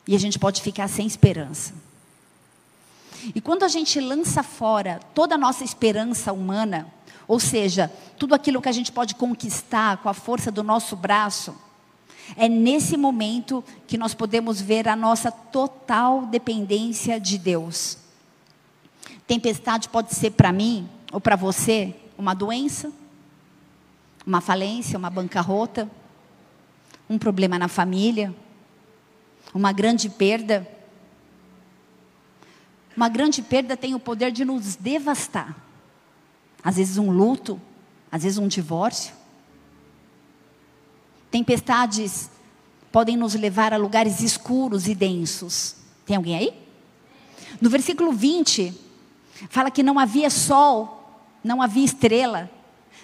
E 0.07 0.15
a 0.15 0.19
gente 0.19 0.39
pode 0.39 0.61
ficar 0.61 0.87
sem 0.87 1.05
esperança. 1.05 1.73
E 3.35 3.41
quando 3.41 3.63
a 3.63 3.67
gente 3.67 3.99
lança 3.99 4.41
fora 4.41 5.01
toda 5.13 5.35
a 5.35 5.37
nossa 5.37 5.65
esperança 5.65 6.31
humana, 6.31 6.87
ou 7.27 7.41
seja, 7.41 7.91
tudo 8.17 8.33
aquilo 8.33 8.61
que 8.61 8.69
a 8.69 8.71
gente 8.71 8.89
pode 8.89 9.15
conquistar 9.15 9.97
com 9.97 10.07
a 10.07 10.13
força 10.13 10.49
do 10.49 10.63
nosso 10.63 10.95
braço, 10.95 11.53
é 12.35 12.47
nesse 12.47 12.97
momento 12.97 13.63
que 13.87 13.97
nós 13.97 14.13
podemos 14.13 14.61
ver 14.61 14.87
a 14.87 14.95
nossa 14.95 15.31
total 15.31 16.25
dependência 16.25 17.19
de 17.19 17.37
Deus. 17.37 17.97
Tempestade 19.27 19.89
pode 19.89 20.15
ser 20.15 20.31
para 20.31 20.51
mim 20.51 20.89
ou 21.11 21.21
para 21.21 21.35
você 21.35 21.95
uma 22.17 22.33
doença, 22.33 22.91
uma 24.25 24.41
falência, 24.41 24.97
uma 24.97 25.09
bancarrota, 25.09 25.89
um 27.09 27.17
problema 27.17 27.57
na 27.57 27.67
família, 27.67 28.33
uma 29.53 29.71
grande 29.71 30.09
perda. 30.09 30.67
Uma 32.95 33.09
grande 33.09 33.41
perda 33.41 33.77
tem 33.77 33.95
o 33.95 33.99
poder 33.99 34.31
de 34.31 34.43
nos 34.45 34.75
devastar. 34.75 35.55
Às 36.63 36.75
vezes 36.77 36.97
um 36.97 37.09
luto, 37.09 37.59
às 38.11 38.23
vezes 38.23 38.37
um 38.37 38.47
divórcio. 38.47 39.18
Tempestades 41.31 42.29
podem 42.91 43.15
nos 43.15 43.35
levar 43.35 43.73
a 43.73 43.77
lugares 43.77 44.21
escuros 44.21 44.87
e 44.87 44.95
densos. 44.95 45.75
Tem 46.05 46.15
alguém 46.15 46.35
aí? 46.35 46.53
No 47.61 47.69
versículo 47.69 48.11
20, 48.11 48.73
fala 49.49 49.69
que 49.69 49.83
não 49.83 49.99
havia 49.99 50.29
sol, 50.29 51.21
não 51.43 51.61
havia 51.61 51.85
estrela, 51.85 52.49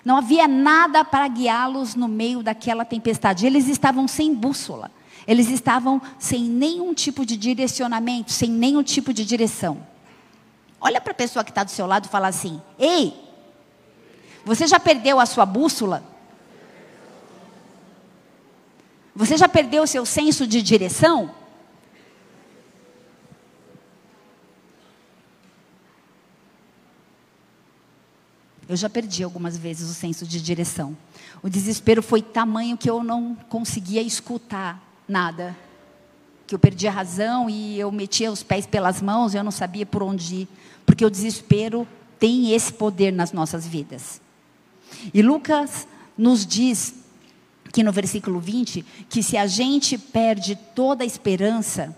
não 0.03 0.17
havia 0.17 0.48
nada 0.48 1.03
para 1.03 1.27
guiá-los 1.27 1.96
no 1.96 2.08
meio 2.08 2.41
daquela 2.41 2.86
tempestade. 2.86 3.46
Eles 3.46 3.67
estavam 3.67 4.08
sem 4.08 4.34
bússola, 4.34 4.91
eles 5.27 5.50
estavam 5.50 6.01
sem 6.17 6.44
nenhum 6.44 6.94
tipo 6.94 7.25
de 7.25 7.38
direcionamento, 7.38 8.32
sem 8.32 8.50
nenhum 8.50 8.84
tipo 8.84 9.13
de 9.13 9.25
direção. 9.25 9.86
Olha 10.79 11.01
para 11.01 11.12
a 11.12 11.15
pessoa 11.15 11.44
que 11.44 11.51
está 11.51 11.63
do 11.63 11.72
seu 11.72 11.88
lado 11.88 12.05
e 12.05 12.10
fala 12.10 12.27
assim: 12.27 12.62
Ei, 12.77 13.13
você 14.44 14.67
já 14.67 14.79
perdeu 14.79 15.20
a 15.20 15.25
sua 15.25 15.46
bússola? 15.46 16.15
Você 19.16 19.38
já 19.38 19.48
perdeu 19.48 19.84
o 19.84 19.88
seu 19.88 20.06
senso 20.06 20.46
de 20.46 20.62
direção? 20.62 21.32
Eu 28.68 28.76
já 28.76 28.90
perdi 28.90 29.24
algumas 29.24 29.58
vezes 29.58 29.90
o 29.90 29.94
senso 29.94 30.26
de 30.26 30.42
direção. 30.42 30.98
O 31.42 31.50
desespero 31.50 32.04
foi 32.04 32.22
tamanho 32.22 32.78
que 32.78 32.90
eu 32.90 33.04
não 33.04 33.36
conseguia 33.48 34.02
escutar 34.02 34.84
nada. 35.08 35.56
Que 36.46 36.56
eu 36.56 36.60
perdi 36.60 36.88
a 36.88 36.92
razão 36.92 37.50
e 37.50 37.80
eu 37.80 37.92
metia 37.92 38.32
os 38.32 38.44
pés 38.44 38.66
pelas 38.66 39.02
mãos 39.02 39.34
e 39.34 39.38
eu 39.38 39.44
não 39.44 39.52
sabia 39.52 39.86
por 39.86 40.04
onde 40.04 40.36
ir. 40.36 40.48
Porque 40.86 41.06
o 41.06 41.10
desespero 41.10 41.88
tem 42.20 42.52
esse 42.52 42.74
poder 42.74 43.14
nas 43.14 43.32
nossas 43.32 43.66
vidas. 43.66 44.20
E 45.14 45.22
Lucas 45.22 45.88
nos 46.18 46.46
diz 46.46 47.05
que 47.75 47.84
no 47.84 47.91
versículo 47.91 48.39
20 48.39 48.86
que 49.10 49.22
se 49.22 49.36
a 49.36 49.46
gente 49.46 49.98
perde 49.98 50.55
toda 50.74 51.03
a 51.03 51.05
esperança, 51.05 51.94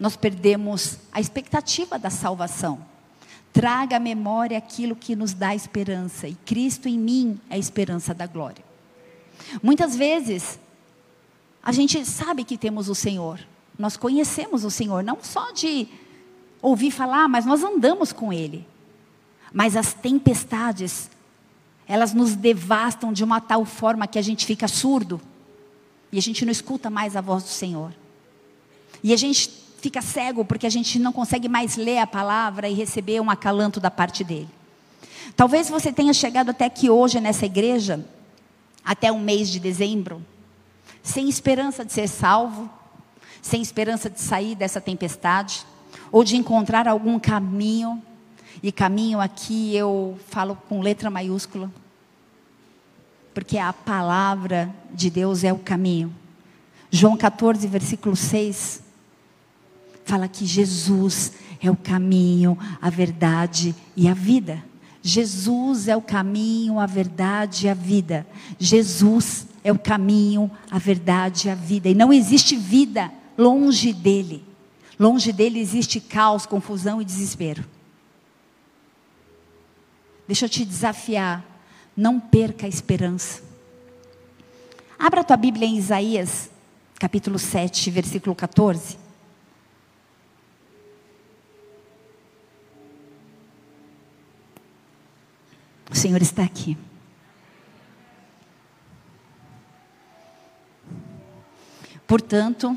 nós 0.00 0.16
perdemos 0.16 0.96
a 1.12 1.20
expectativa 1.20 1.98
da 1.98 2.08
salvação. 2.08 2.86
Traga 3.52 3.98
à 3.98 4.00
memória 4.00 4.56
aquilo 4.56 4.96
que 4.96 5.14
nos 5.14 5.34
dá 5.34 5.54
esperança, 5.54 6.26
e 6.26 6.34
Cristo 6.36 6.88
em 6.88 6.98
mim 6.98 7.38
é 7.50 7.56
a 7.56 7.58
esperança 7.58 8.14
da 8.14 8.26
glória. 8.26 8.64
Muitas 9.62 9.94
vezes, 9.94 10.58
a 11.62 11.70
gente 11.70 12.02
sabe 12.06 12.44
que 12.44 12.56
temos 12.56 12.88
o 12.88 12.94
Senhor, 12.94 13.40
nós 13.78 13.94
conhecemos 13.98 14.64
o 14.64 14.70
Senhor, 14.70 15.04
não 15.04 15.18
só 15.20 15.52
de 15.52 15.86
ouvir 16.62 16.92
falar, 16.92 17.28
mas 17.28 17.44
nós 17.44 17.62
andamos 17.62 18.10
com 18.10 18.32
Ele. 18.32 18.66
Mas 19.52 19.76
as 19.76 19.92
tempestades, 19.92 21.10
elas 21.86 22.14
nos 22.14 22.34
devastam 22.34 23.12
de 23.12 23.24
uma 23.24 23.40
tal 23.40 23.64
forma 23.64 24.06
que 24.06 24.18
a 24.18 24.22
gente 24.22 24.46
fica 24.46 24.68
surdo, 24.68 25.20
e 26.10 26.18
a 26.18 26.22
gente 26.22 26.44
não 26.44 26.52
escuta 26.52 26.90
mais 26.90 27.16
a 27.16 27.20
voz 27.20 27.42
do 27.42 27.48
Senhor. 27.48 27.92
E 29.02 29.12
a 29.12 29.16
gente 29.16 29.50
fica 29.80 30.00
cego 30.02 30.44
porque 30.44 30.66
a 30.66 30.70
gente 30.70 30.98
não 30.98 31.12
consegue 31.12 31.48
mais 31.48 31.76
ler 31.76 31.98
a 31.98 32.06
palavra 32.06 32.68
e 32.68 32.74
receber 32.74 33.20
um 33.20 33.30
acalanto 33.30 33.80
da 33.80 33.90
parte 33.90 34.22
dele. 34.22 34.48
Talvez 35.34 35.68
você 35.68 35.92
tenha 35.92 36.12
chegado 36.12 36.50
até 36.50 36.66
aqui 36.66 36.90
hoje 36.90 37.20
nessa 37.20 37.46
igreja, 37.46 38.04
até 38.84 39.10
o 39.10 39.18
mês 39.18 39.48
de 39.48 39.58
dezembro, 39.58 40.24
sem 41.02 41.28
esperança 41.28 41.84
de 41.84 41.92
ser 41.92 42.08
salvo, 42.08 42.70
sem 43.40 43.60
esperança 43.60 44.08
de 44.08 44.20
sair 44.20 44.54
dessa 44.54 44.80
tempestade, 44.80 45.64
ou 46.12 46.22
de 46.22 46.36
encontrar 46.36 46.86
algum 46.86 47.18
caminho, 47.18 48.00
e 48.62 48.70
caminho 48.70 49.20
aqui 49.20 49.74
eu 49.74 50.18
falo 50.28 50.56
com 50.68 50.80
letra 50.80 51.10
maiúscula, 51.10 51.70
porque 53.34 53.58
a 53.58 53.72
palavra 53.72 54.72
de 54.92 55.10
Deus 55.10 55.42
é 55.42 55.52
o 55.52 55.58
caminho. 55.58 56.14
João 56.90 57.16
14, 57.16 57.66
versículo 57.66 58.14
6 58.14 58.82
fala 60.04 60.28
que 60.28 60.44
Jesus 60.44 61.32
é 61.60 61.70
o 61.70 61.76
caminho, 61.76 62.58
a 62.80 62.90
verdade 62.90 63.74
e 63.96 64.08
a 64.08 64.14
vida. 64.14 64.62
Jesus 65.02 65.88
é 65.88 65.96
o 65.96 66.02
caminho, 66.02 66.78
a 66.78 66.86
verdade 66.86 67.66
e 67.66 67.68
a 67.68 67.74
vida. 67.74 68.26
Jesus 68.58 69.46
é 69.64 69.72
o 69.72 69.78
caminho, 69.78 70.50
a 70.70 70.78
verdade 70.78 71.48
e 71.48 71.50
a 71.50 71.54
vida. 71.54 71.88
E 71.88 71.94
não 71.94 72.12
existe 72.12 72.56
vida 72.56 73.10
longe 73.36 73.92
dele. 73.92 74.44
Longe 74.98 75.32
dele 75.32 75.58
existe 75.58 75.98
caos, 75.98 76.46
confusão 76.46 77.00
e 77.00 77.04
desespero. 77.04 77.64
Deixa 80.26 80.46
eu 80.46 80.48
te 80.48 80.64
desafiar. 80.64 81.44
Não 81.96 82.18
perca 82.18 82.66
a 82.66 82.68
esperança. 82.68 83.42
Abra 84.98 85.22
a 85.22 85.24
tua 85.24 85.36
Bíblia 85.36 85.66
em 85.66 85.76
Isaías, 85.76 86.48
capítulo 86.98 87.38
7, 87.38 87.90
versículo 87.90 88.34
14. 88.34 88.96
O 95.90 95.94
Senhor 95.94 96.22
está 96.22 96.44
aqui. 96.44 96.78
Portanto, 102.06 102.76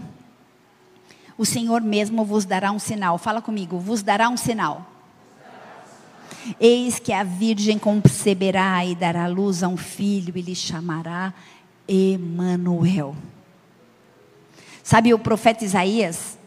o 1.37 1.45
Senhor 1.45 1.81
mesmo 1.81 2.25
vos 2.25 2.43
dará 2.43 2.71
um 2.71 2.79
sinal. 2.79 3.17
Fala 3.17 3.41
comigo, 3.41 3.77
vos 3.77 4.01
dará 4.01 4.29
um 4.29 4.37
sinal. 4.37 4.94
Eis 6.59 6.99
que 6.99 7.11
a 7.11 7.23
virgem 7.23 7.79
conceberá 7.79 8.85
e 8.85 8.95
dará 8.95 9.27
luz 9.27 9.63
a 9.63 9.67
um 9.67 9.77
filho 9.77 10.37
e 10.37 10.41
lhe 10.41 10.55
chamará 10.55 11.33
Emanuel. 11.87 13.15
Sabe 14.83 15.13
o 15.13 15.19
profeta 15.19 15.65
Isaías? 15.65 16.37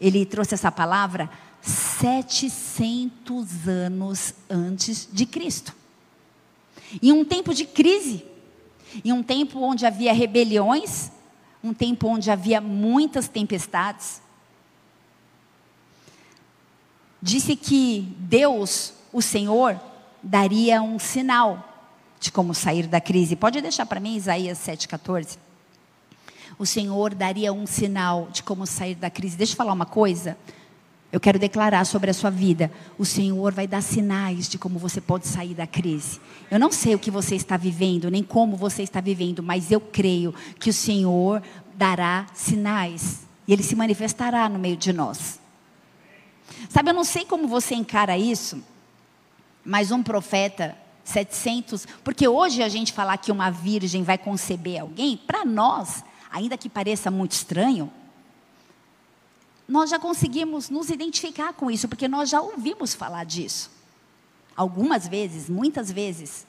Ele 0.00 0.26
trouxe 0.26 0.54
essa 0.54 0.72
palavra 0.72 1.30
700 1.62 3.68
anos 3.68 4.34
antes 4.48 5.08
de 5.12 5.26
Cristo. 5.26 5.74
Em 7.02 7.12
um 7.12 7.24
tempo 7.24 7.54
de 7.54 7.64
crise, 7.64 8.24
em 9.04 9.12
um 9.12 9.22
tempo 9.22 9.60
onde 9.60 9.86
havia 9.86 10.12
rebeliões, 10.12 11.10
um 11.62 11.74
tempo 11.74 12.08
onde 12.08 12.30
havia 12.30 12.60
muitas 12.60 13.28
tempestades. 13.28 14.20
Disse 17.20 17.56
que 17.56 18.14
Deus, 18.18 18.92
o 19.16 19.22
Senhor, 19.22 19.80
daria 20.22 20.82
um 20.82 20.98
sinal 20.98 21.66
de 22.20 22.30
como 22.30 22.52
sair 22.52 22.86
da 22.86 23.00
crise. 23.00 23.34
Pode 23.34 23.62
deixar 23.62 23.86
para 23.86 23.98
mim 23.98 24.14
Isaías 24.14 24.58
7,14? 24.58 25.38
O 26.58 26.66
Senhor 26.66 27.14
daria 27.14 27.50
um 27.50 27.66
sinal 27.66 28.28
de 28.30 28.42
como 28.42 28.66
sair 28.66 28.94
da 28.94 29.08
crise. 29.08 29.34
Deixa 29.34 29.54
eu 29.54 29.56
falar 29.56 29.72
uma 29.72 29.86
coisa. 29.86 30.36
Eu 31.10 31.18
quero 31.18 31.38
declarar 31.38 31.86
sobre 31.86 32.10
a 32.10 32.14
sua 32.14 32.28
vida: 32.28 32.70
o 32.98 33.06
Senhor 33.06 33.54
vai 33.54 33.66
dar 33.66 33.80
sinais 33.80 34.50
de 34.50 34.58
como 34.58 34.78
você 34.78 35.00
pode 35.00 35.26
sair 35.26 35.54
da 35.54 35.66
crise. 35.66 36.20
Eu 36.50 36.58
não 36.58 36.70
sei 36.70 36.94
o 36.94 36.98
que 36.98 37.10
você 37.10 37.36
está 37.36 37.56
vivendo, 37.56 38.10
nem 38.10 38.22
como 38.22 38.54
você 38.54 38.82
está 38.82 39.00
vivendo, 39.00 39.42
mas 39.42 39.72
eu 39.72 39.80
creio 39.80 40.34
que 40.60 40.68
o 40.68 40.74
Senhor 40.74 41.42
dará 41.74 42.26
sinais 42.34 43.26
e 43.48 43.54
ele 43.54 43.62
se 43.62 43.74
manifestará 43.74 44.46
no 44.46 44.58
meio 44.58 44.76
de 44.76 44.92
nós. 44.92 45.40
Sabe, 46.68 46.90
eu 46.90 46.94
não 46.94 47.04
sei 47.04 47.24
como 47.24 47.48
você 47.48 47.74
encara 47.74 48.18
isso, 48.18 48.62
mas 49.66 49.90
um 49.90 50.02
profeta 50.02 50.76
700, 51.04 51.86
porque 52.02 52.26
hoje 52.26 52.62
a 52.62 52.68
gente 52.68 52.92
falar 52.92 53.18
que 53.18 53.32
uma 53.32 53.50
virgem 53.50 54.02
vai 54.02 54.16
conceber 54.16 54.80
alguém, 54.80 55.16
para 55.16 55.44
nós, 55.44 56.04
ainda 56.30 56.56
que 56.56 56.68
pareça 56.68 57.10
muito 57.10 57.32
estranho, 57.32 57.92
nós 59.68 59.90
já 59.90 59.98
conseguimos 59.98 60.70
nos 60.70 60.90
identificar 60.90 61.52
com 61.52 61.70
isso, 61.70 61.88
porque 61.88 62.06
nós 62.06 62.30
já 62.30 62.40
ouvimos 62.40 62.94
falar 62.94 63.24
disso. 63.24 63.70
Algumas 64.56 65.08
vezes, 65.08 65.50
muitas 65.50 65.90
vezes. 65.90 66.46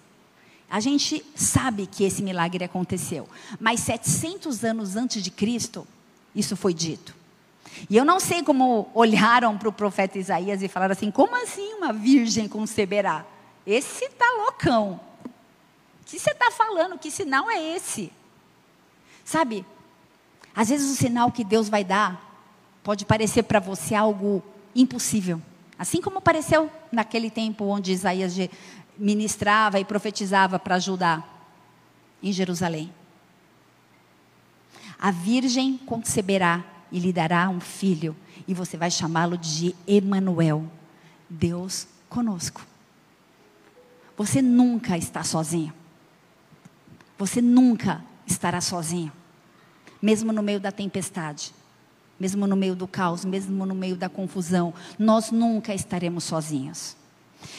A 0.69 0.79
gente 0.79 1.25
sabe 1.35 1.87
que 1.87 2.03
esse 2.03 2.21
milagre 2.21 2.63
aconteceu. 2.63 3.27
Mas 3.59 3.79
700 3.79 4.63
anos 4.63 4.95
antes 4.95 5.23
de 5.23 5.31
Cristo, 5.31 5.87
isso 6.35 6.55
foi 6.55 6.73
dito. 6.73 7.15
E 7.89 7.95
eu 7.95 8.05
não 8.05 8.19
sei 8.19 8.43
como 8.43 8.89
olharam 8.93 9.57
para 9.57 9.69
o 9.69 9.73
profeta 9.73 10.17
Isaías 10.17 10.61
e 10.61 10.67
falaram 10.67 10.93
assim: 10.93 11.11
como 11.11 11.35
assim 11.35 11.73
uma 11.73 11.93
virgem 11.93 12.47
conceberá? 12.47 13.25
Esse 13.65 14.05
está 14.05 14.25
loucão. 14.43 14.99
O 16.01 16.05
que 16.05 16.19
você 16.19 16.31
está 16.31 16.49
falando? 16.51 16.97
Que 16.97 17.11
sinal 17.11 17.49
é 17.49 17.75
esse? 17.75 18.11
Sabe, 19.25 19.65
às 20.55 20.69
vezes 20.69 20.89
o 20.91 20.95
sinal 20.95 21.31
que 21.31 21.43
Deus 21.43 21.67
vai 21.67 21.83
dar 21.83 22.23
pode 22.83 23.05
parecer 23.05 23.43
para 23.43 23.59
você 23.59 23.93
algo 23.93 24.41
impossível, 24.73 25.41
Assim 25.79 26.01
como 26.01 26.17
apareceu 26.17 26.71
naquele 26.91 27.29
tempo 27.29 27.65
onde 27.65 27.91
Isaías 27.91 28.33
ministrava 28.97 29.79
e 29.79 29.85
profetizava 29.85 30.57
para 30.57 30.79
Judá 30.79 31.23
em 32.21 32.31
Jerusalém. 32.31 32.91
A 34.97 35.11
virgem 35.11 35.77
conceberá 35.77 36.63
e 36.91 36.99
lhe 36.99 37.11
dará 37.11 37.49
um 37.49 37.59
filho, 37.59 38.15
e 38.47 38.53
você 38.53 38.77
vai 38.77 38.89
chamá-lo 38.89 39.37
de 39.37 39.75
Emanuel, 39.87 40.65
Deus 41.29 41.87
conosco. 42.09 42.65
Você 44.15 44.41
nunca 44.41 44.97
está 44.97 45.23
sozinho. 45.23 45.73
Você 47.17 47.41
nunca 47.41 48.03
estará 48.25 48.61
sozinho. 48.61 49.11
Mesmo 50.01 50.31
no 50.31 50.41
meio 50.41 50.59
da 50.59 50.71
tempestade, 50.71 51.53
mesmo 52.19 52.47
no 52.47 52.55
meio 52.55 52.75
do 52.75 52.87
caos, 52.87 53.25
mesmo 53.25 53.65
no 53.65 53.75
meio 53.75 53.95
da 53.95 54.09
confusão, 54.09 54.73
nós 54.97 55.31
nunca 55.31 55.73
estaremos 55.73 56.23
sozinhos. 56.23 56.95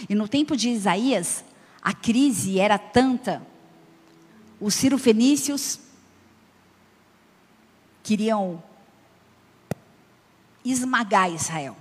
E 0.09 0.15
no 0.15 0.29
tempo 0.29 0.57
de 0.57 0.69
Isaías, 0.69 1.45
a 1.83 1.93
crise 1.93 2.59
era 2.59 2.79
tanta, 2.79 3.43
os 4.61 4.75
cirofenícios 4.75 5.79
queriam 8.03 8.63
esmagar 10.71 11.33
Israel. 11.33 11.77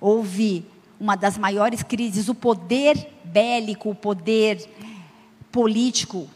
Houve 0.00 0.66
uma 0.98 1.16
das 1.16 1.36
maiores 1.36 1.82
crises, 1.82 2.28
o 2.28 2.34
poder 2.34 3.10
bélico, 3.24 3.90
o 3.90 3.94
poder 3.94 4.68
político 5.50 6.28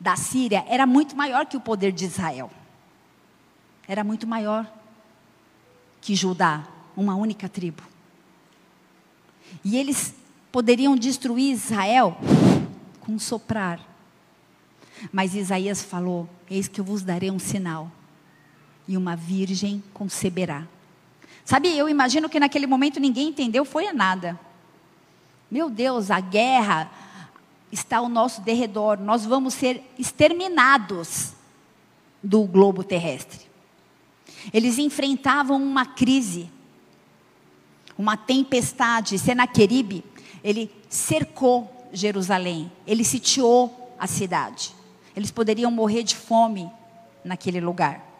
da 0.00 0.16
Síria 0.16 0.64
era 0.68 0.86
muito 0.86 1.16
maior 1.16 1.46
que 1.46 1.56
o 1.56 1.60
poder 1.60 1.92
de 1.92 2.04
Israel. 2.04 2.50
Era 3.86 4.02
muito 4.02 4.26
maior 4.26 4.70
que 6.00 6.14
Judá, 6.14 6.66
uma 6.96 7.14
única 7.14 7.48
tribo. 7.48 7.82
E 9.64 9.76
eles 9.76 10.14
poderiam 10.50 10.96
destruir 10.96 11.52
Israel 11.52 12.16
com 13.00 13.12
um 13.12 13.18
soprar. 13.18 13.80
Mas 15.12 15.34
Isaías 15.34 15.82
falou: 15.82 16.28
Eis 16.50 16.68
que 16.68 16.80
eu 16.80 16.84
vos 16.84 17.02
darei 17.02 17.30
um 17.30 17.38
sinal, 17.38 17.90
e 18.86 18.96
uma 18.96 19.16
virgem 19.16 19.82
conceberá. 19.92 20.66
Sabe, 21.44 21.76
eu 21.76 21.88
imagino 21.88 22.28
que 22.28 22.40
naquele 22.40 22.66
momento 22.66 23.00
ninguém 23.00 23.28
entendeu, 23.28 23.64
foi 23.64 23.86
a 23.86 23.92
nada. 23.92 24.38
Meu 25.50 25.68
Deus, 25.68 26.10
a 26.10 26.20
guerra 26.20 26.90
está 27.70 27.98
ao 27.98 28.08
nosso 28.08 28.40
derredor, 28.42 28.98
nós 29.00 29.24
vamos 29.24 29.54
ser 29.54 29.82
exterminados 29.98 31.32
do 32.22 32.42
globo 32.44 32.84
terrestre. 32.84 33.40
Eles 34.52 34.78
enfrentavam 34.78 35.62
uma 35.62 35.86
crise, 35.86 36.50
uma 37.96 38.16
tempestade. 38.16 39.18
Senaqueribe, 39.18 40.04
ele 40.42 40.70
cercou 40.88 41.88
Jerusalém, 41.92 42.70
ele 42.86 43.04
sitiou 43.04 43.94
a 43.98 44.06
cidade. 44.06 44.74
Eles 45.14 45.30
poderiam 45.30 45.70
morrer 45.70 46.02
de 46.02 46.16
fome 46.16 46.70
naquele 47.24 47.60
lugar. 47.60 48.11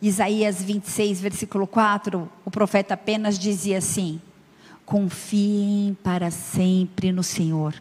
Isaías 0.00 0.62
26, 0.62 1.20
versículo 1.20 1.66
4, 1.66 2.30
o 2.44 2.50
profeta 2.50 2.94
apenas 2.94 3.38
dizia 3.38 3.78
assim: 3.78 4.20
Confiem 4.84 5.96
para 6.02 6.30
sempre 6.30 7.12
no 7.12 7.22
Senhor, 7.22 7.74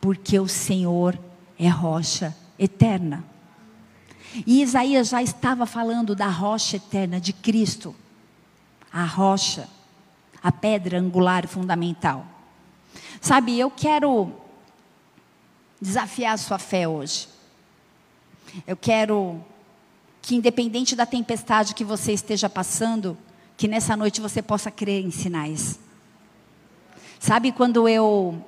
porque 0.00 0.38
o 0.38 0.48
Senhor 0.48 1.18
é 1.58 1.68
rocha 1.68 2.36
eterna. 2.58 3.24
E 4.46 4.62
Isaías 4.62 5.08
já 5.08 5.22
estava 5.22 5.64
falando 5.64 6.14
da 6.14 6.28
rocha 6.28 6.76
eterna 6.76 7.20
de 7.20 7.32
Cristo, 7.32 7.94
a 8.92 9.04
rocha, 9.04 9.68
a 10.42 10.50
pedra 10.52 10.98
angular 10.98 11.46
fundamental. 11.46 12.26
Sabe, 13.20 13.58
eu 13.58 13.70
quero 13.70 14.32
desafiar 15.80 16.34
a 16.34 16.38
sua 16.38 16.58
fé 16.58 16.86
hoje. 16.86 17.28
Eu 18.66 18.76
quero 18.76 19.44
que 20.26 20.34
independente 20.34 20.96
da 20.96 21.06
tempestade 21.06 21.72
que 21.72 21.84
você 21.84 22.12
esteja 22.12 22.50
passando, 22.50 23.16
que 23.56 23.68
nessa 23.68 23.96
noite 23.96 24.20
você 24.20 24.42
possa 24.42 24.72
crer 24.72 25.04
em 25.04 25.10
sinais. 25.12 25.78
Sabe 27.20 27.52
quando 27.52 27.88
eu 27.88 28.44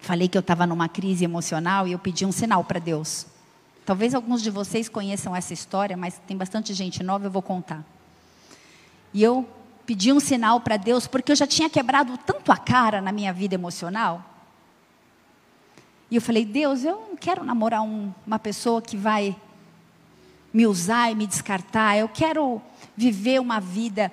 falei 0.00 0.28
que 0.28 0.36
eu 0.36 0.40
estava 0.40 0.66
numa 0.66 0.86
crise 0.86 1.24
emocional 1.24 1.88
e 1.88 1.92
eu 1.92 1.98
pedi 1.98 2.26
um 2.26 2.30
sinal 2.30 2.62
para 2.62 2.78
Deus? 2.78 3.26
Talvez 3.86 4.14
alguns 4.14 4.42
de 4.42 4.50
vocês 4.50 4.86
conheçam 4.86 5.34
essa 5.34 5.54
história, 5.54 5.96
mas 5.96 6.20
tem 6.26 6.36
bastante 6.36 6.74
gente 6.74 7.02
nova, 7.02 7.24
eu 7.24 7.30
vou 7.30 7.40
contar. 7.40 7.82
E 9.14 9.22
eu 9.22 9.48
pedi 9.86 10.12
um 10.12 10.20
sinal 10.20 10.60
para 10.60 10.76
Deus 10.76 11.06
porque 11.06 11.32
eu 11.32 11.36
já 11.36 11.46
tinha 11.46 11.70
quebrado 11.70 12.18
tanto 12.18 12.52
a 12.52 12.56
cara 12.58 13.00
na 13.00 13.12
minha 13.12 13.32
vida 13.32 13.54
emocional. 13.54 14.22
E 16.10 16.16
eu 16.16 16.20
falei, 16.20 16.44
Deus, 16.44 16.84
eu 16.84 17.08
não 17.08 17.16
quero 17.16 17.42
namorar 17.42 17.80
um, 17.80 18.12
uma 18.26 18.38
pessoa 18.38 18.82
que 18.82 18.94
vai 18.94 19.34
me 20.52 20.66
usar 20.66 21.10
e 21.10 21.14
me 21.14 21.26
descartar. 21.26 21.96
Eu 21.96 22.08
quero 22.08 22.60
viver 22.96 23.40
uma 23.40 23.60
vida, 23.60 24.10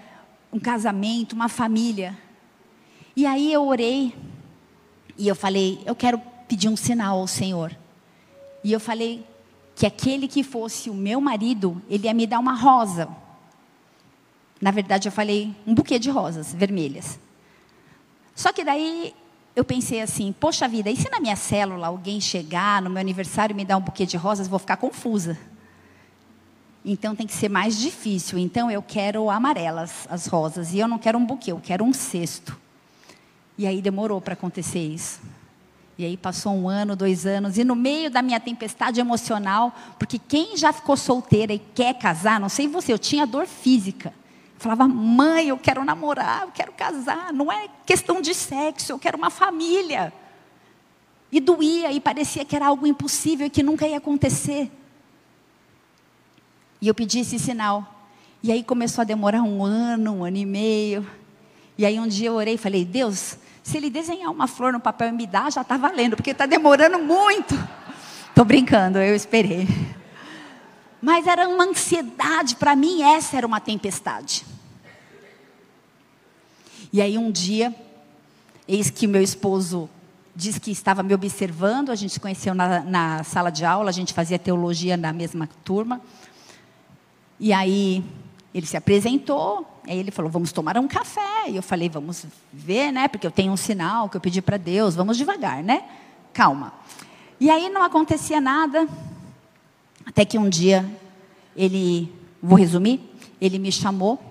um 0.51 0.59
casamento, 0.59 1.33
uma 1.33 1.49
família. 1.49 2.17
E 3.15 3.25
aí 3.25 3.51
eu 3.51 3.65
orei 3.65 4.15
e 5.17 5.27
eu 5.27 5.35
falei, 5.35 5.81
eu 5.85 5.95
quero 5.95 6.21
pedir 6.47 6.67
um 6.67 6.75
sinal 6.75 7.19
ao 7.19 7.27
Senhor. 7.27 7.75
E 8.63 8.71
eu 8.71 8.79
falei 8.79 9.25
que 9.75 9.85
aquele 9.85 10.27
que 10.27 10.43
fosse 10.43 10.89
o 10.89 10.93
meu 10.93 11.19
marido, 11.19 11.81
ele 11.89 12.07
ia 12.07 12.13
me 12.13 12.25
dar 12.25 12.39
uma 12.39 12.53
rosa. 12.53 13.07
Na 14.61 14.71
verdade, 14.71 15.07
eu 15.07 15.11
falei 15.11 15.53
um 15.67 15.73
buquê 15.73 15.99
de 15.99 16.09
rosas 16.09 16.53
vermelhas. 16.53 17.19
Só 18.33 18.51
que 18.51 18.63
daí 18.63 19.13
eu 19.55 19.63
pensei 19.63 20.01
assim, 20.01 20.33
poxa 20.33 20.67
vida, 20.67 20.89
e 20.89 20.97
se 20.97 21.09
na 21.09 21.19
minha 21.19 21.35
célula 21.35 21.87
alguém 21.87 22.19
chegar 22.19 22.81
no 22.81 22.89
meu 22.89 22.99
aniversário 22.99 23.53
e 23.53 23.55
me 23.55 23.63
dar 23.63 23.77
um 23.77 23.81
buquê 23.81 24.05
de 24.05 24.17
rosas, 24.17 24.47
vou 24.47 24.59
ficar 24.59 24.77
confusa. 24.77 25.37
Então 26.87 27.15
tem 27.15 27.25
que 27.25 27.33
ser 27.33 27.49
mais 27.49 27.79
difícil. 27.79 28.37
Então 28.37 28.69
eu 28.69 28.81
quero 28.81 29.27
amarelas, 29.31 30.07
as 30.07 30.27
rosas. 30.27 30.71
E 30.71 30.77
eu 30.77 30.87
não 30.87 30.99
quero 30.99 31.17
um 31.17 31.25
buquê, 31.25 31.51
eu 31.51 31.59
quero 31.61 31.83
um 31.83 31.91
cesto. 31.91 32.55
E 33.57 33.65
aí 33.65 33.81
demorou 33.81 34.21
para 34.21 34.33
acontecer 34.33 34.79
isso. 34.79 35.19
E 35.97 36.05
aí 36.05 36.15
passou 36.15 36.53
um 36.53 36.69
ano, 36.69 36.95
dois 36.95 37.25
anos, 37.25 37.57
e 37.57 37.63
no 37.63 37.73
meio 37.73 38.11
da 38.11 38.21
minha 38.21 38.39
tempestade 38.39 38.99
emocional, 38.99 39.73
porque 39.97 40.19
quem 40.19 40.57
já 40.57 40.73
ficou 40.73 40.97
solteira 40.97 41.53
e 41.53 41.59
quer 41.59 41.97
casar, 41.97 42.37
não 42.37 42.49
sei 42.49 42.67
você, 42.67 42.91
eu 42.91 42.99
tinha 42.99 43.25
dor 43.25 43.47
física. 43.47 44.13
Eu 44.55 44.59
falava, 44.59 44.87
mãe, 44.89 45.47
eu 45.47 45.57
quero 45.57 45.85
namorar, 45.85 46.43
eu 46.43 46.51
quero 46.51 46.73
casar, 46.73 47.31
não 47.31 47.49
é 47.49 47.69
questão 47.85 48.21
de 48.21 48.33
sexo, 48.33 48.91
eu 48.91 48.99
quero 48.99 49.17
uma 49.17 49.29
família. 49.29 50.13
E 51.31 51.39
doía, 51.39 51.93
e 51.93 52.01
parecia 52.01 52.43
que 52.43 52.57
era 52.57 52.67
algo 52.67 52.85
impossível 52.85 53.47
e 53.47 53.49
que 53.49 53.63
nunca 53.63 53.87
ia 53.87 53.97
acontecer. 53.97 54.69
E 56.81 56.87
eu 56.87 56.93
pedi 56.93 57.19
esse 57.19 57.39
sinal. 57.39 58.09
E 58.43 58.51
aí 58.51 58.63
começou 58.63 59.01
a 59.01 59.05
demorar 59.05 59.41
um 59.41 59.63
ano, 59.63 60.17
um 60.17 60.23
ano 60.23 60.37
e 60.37 60.45
meio. 60.45 61.07
E 61.77 61.85
aí 61.85 61.99
um 61.99 62.07
dia 62.07 62.27
eu 62.27 62.33
orei 62.33 62.55
e 62.55 62.57
falei, 62.57 62.85
Deus, 62.85 63.37
se 63.63 63.77
ele 63.77 63.89
desenhar 63.89 64.31
uma 64.31 64.47
flor 64.47 64.71
no 64.71 64.79
papel 64.79 65.09
e 65.09 65.11
me 65.11 65.25
dar, 65.25 65.51
já 65.51 65.61
está 65.61 65.77
valendo, 65.77 66.15
porque 66.15 66.31
está 66.31 66.45
demorando 66.45 66.99
muito. 66.99 67.55
Estou 68.29 68.45
brincando, 68.45 68.99
eu 68.99 69.15
esperei. 69.15 69.67
Mas 71.01 71.27
era 71.27 71.47
uma 71.47 71.65
ansiedade, 71.65 72.55
para 72.55 72.75
mim 72.75 73.01
essa 73.01 73.37
era 73.37 73.47
uma 73.47 73.59
tempestade. 73.59 74.45
E 76.91 77.01
aí 77.01 77.17
um 77.17 77.31
dia, 77.31 77.75
eis 78.67 78.89
que 78.89 79.07
meu 79.07 79.21
esposo 79.21 79.89
disse 80.35 80.59
que 80.59 80.71
estava 80.71 81.01
me 81.01 81.13
observando, 81.13 81.91
a 81.91 81.95
gente 81.95 82.13
se 82.13 82.19
conheceu 82.19 82.53
na, 82.53 82.81
na 82.81 83.23
sala 83.23 83.49
de 83.49 83.63
aula, 83.63 83.89
a 83.89 83.93
gente 83.93 84.13
fazia 84.13 84.37
teologia 84.37 84.97
na 84.97 85.13
mesma 85.13 85.49
turma. 85.63 86.01
E 87.39 87.51
aí 87.51 88.03
ele 88.53 88.65
se 88.65 88.77
apresentou, 88.77 89.65
aí 89.85 89.97
ele 89.97 90.11
falou: 90.11 90.31
"Vamos 90.31 90.51
tomar 90.51 90.77
um 90.77 90.87
café". 90.87 91.49
E 91.49 91.55
eu 91.55 91.63
falei: 91.63 91.89
"Vamos 91.89 92.25
ver, 92.51 92.91
né? 92.91 93.07
Porque 93.07 93.27
eu 93.27 93.31
tenho 93.31 93.51
um 93.51 93.57
sinal 93.57 94.09
que 94.09 94.17
eu 94.17 94.21
pedi 94.21 94.41
para 94.41 94.57
Deus, 94.57 94.95
vamos 94.95 95.17
devagar, 95.17 95.63
né? 95.63 95.83
Calma". 96.33 96.73
E 97.39 97.49
aí 97.49 97.69
não 97.69 97.83
acontecia 97.83 98.39
nada, 98.39 98.87
até 100.05 100.23
que 100.23 100.37
um 100.37 100.47
dia 100.47 100.85
ele, 101.55 102.11
vou 102.41 102.57
resumir, 102.57 103.01
ele 103.41 103.59
me 103.59 103.71
chamou 103.71 104.21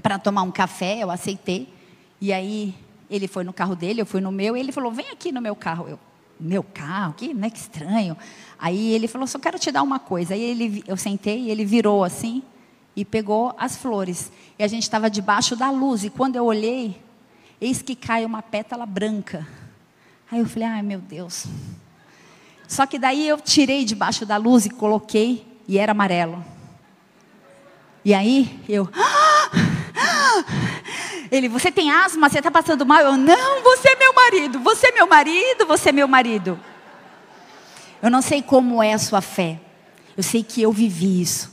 para 0.00 0.18
tomar 0.18 0.42
um 0.42 0.50
café, 0.50 0.98
eu 0.98 1.10
aceitei. 1.10 1.72
E 2.20 2.32
aí 2.32 2.74
ele 3.10 3.26
foi 3.26 3.42
no 3.42 3.52
carro 3.52 3.74
dele, 3.74 4.00
eu 4.00 4.06
fui 4.06 4.20
no 4.20 4.30
meu, 4.30 4.56
e 4.56 4.60
ele 4.60 4.70
falou: 4.70 4.92
"Vem 4.92 5.10
aqui 5.10 5.32
no 5.32 5.40
meu 5.40 5.56
carro". 5.56 5.88
Eu: 5.88 5.98
"Meu 6.42 6.62
carro? 6.62 7.14
Que, 7.14 7.32
né, 7.32 7.50
que 7.50 7.58
estranho". 7.58 8.16
Aí 8.58 8.92
ele 8.92 9.08
falou: 9.08 9.26
"Só 9.26 9.38
quero 9.38 9.58
te 9.58 9.70
dar 9.70 9.82
uma 9.82 9.98
coisa". 9.98 10.34
Aí 10.34 10.42
ele, 10.42 10.84
eu 10.86 10.96
sentei 10.96 11.42
e 11.42 11.50
ele 11.50 11.64
virou 11.64 12.04
assim 12.04 12.42
e 12.94 13.04
pegou 13.04 13.54
as 13.58 13.76
flores. 13.76 14.30
E 14.58 14.62
a 14.62 14.68
gente 14.68 14.82
estava 14.82 15.08
debaixo 15.08 15.56
da 15.56 15.70
luz. 15.70 16.04
E 16.04 16.10
quando 16.10 16.36
eu 16.36 16.44
olhei, 16.44 17.00
eis 17.60 17.80
que 17.80 17.94
cai 17.94 18.24
uma 18.24 18.42
pétala 18.42 18.84
branca. 18.84 19.46
Aí 20.30 20.40
eu 20.40 20.46
falei: 20.46 20.68
"Ai, 20.68 20.82
meu 20.82 21.00
Deus". 21.00 21.46
Só 22.68 22.86
que 22.86 22.98
daí 22.98 23.28
eu 23.28 23.38
tirei 23.38 23.84
debaixo 23.84 24.24
da 24.24 24.36
luz 24.36 24.64
e 24.64 24.70
coloquei 24.70 25.46
e 25.68 25.78
era 25.78 25.92
amarelo. 25.92 26.42
E 28.04 28.14
aí 28.14 28.60
eu 28.68 28.88
Ele, 31.32 31.48
você 31.48 31.72
tem 31.72 31.90
asma, 31.90 32.28
você 32.28 32.38
está 32.38 32.50
passando 32.50 32.84
mal? 32.84 33.00
Eu, 33.00 33.16
não, 33.16 33.62
você 33.62 33.88
é 33.88 33.96
meu 33.96 34.12
marido, 34.12 34.58
você 34.60 34.88
é 34.88 34.92
meu 34.92 35.06
marido, 35.06 35.66
você 35.66 35.88
é 35.88 35.92
meu 35.92 36.06
marido. 36.06 36.60
Eu 38.02 38.10
não 38.10 38.20
sei 38.20 38.42
como 38.42 38.82
é 38.82 38.92
a 38.92 38.98
sua 38.98 39.22
fé, 39.22 39.58
eu 40.14 40.22
sei 40.22 40.42
que 40.42 40.60
eu 40.60 40.70
vivi 40.70 41.22
isso. 41.22 41.50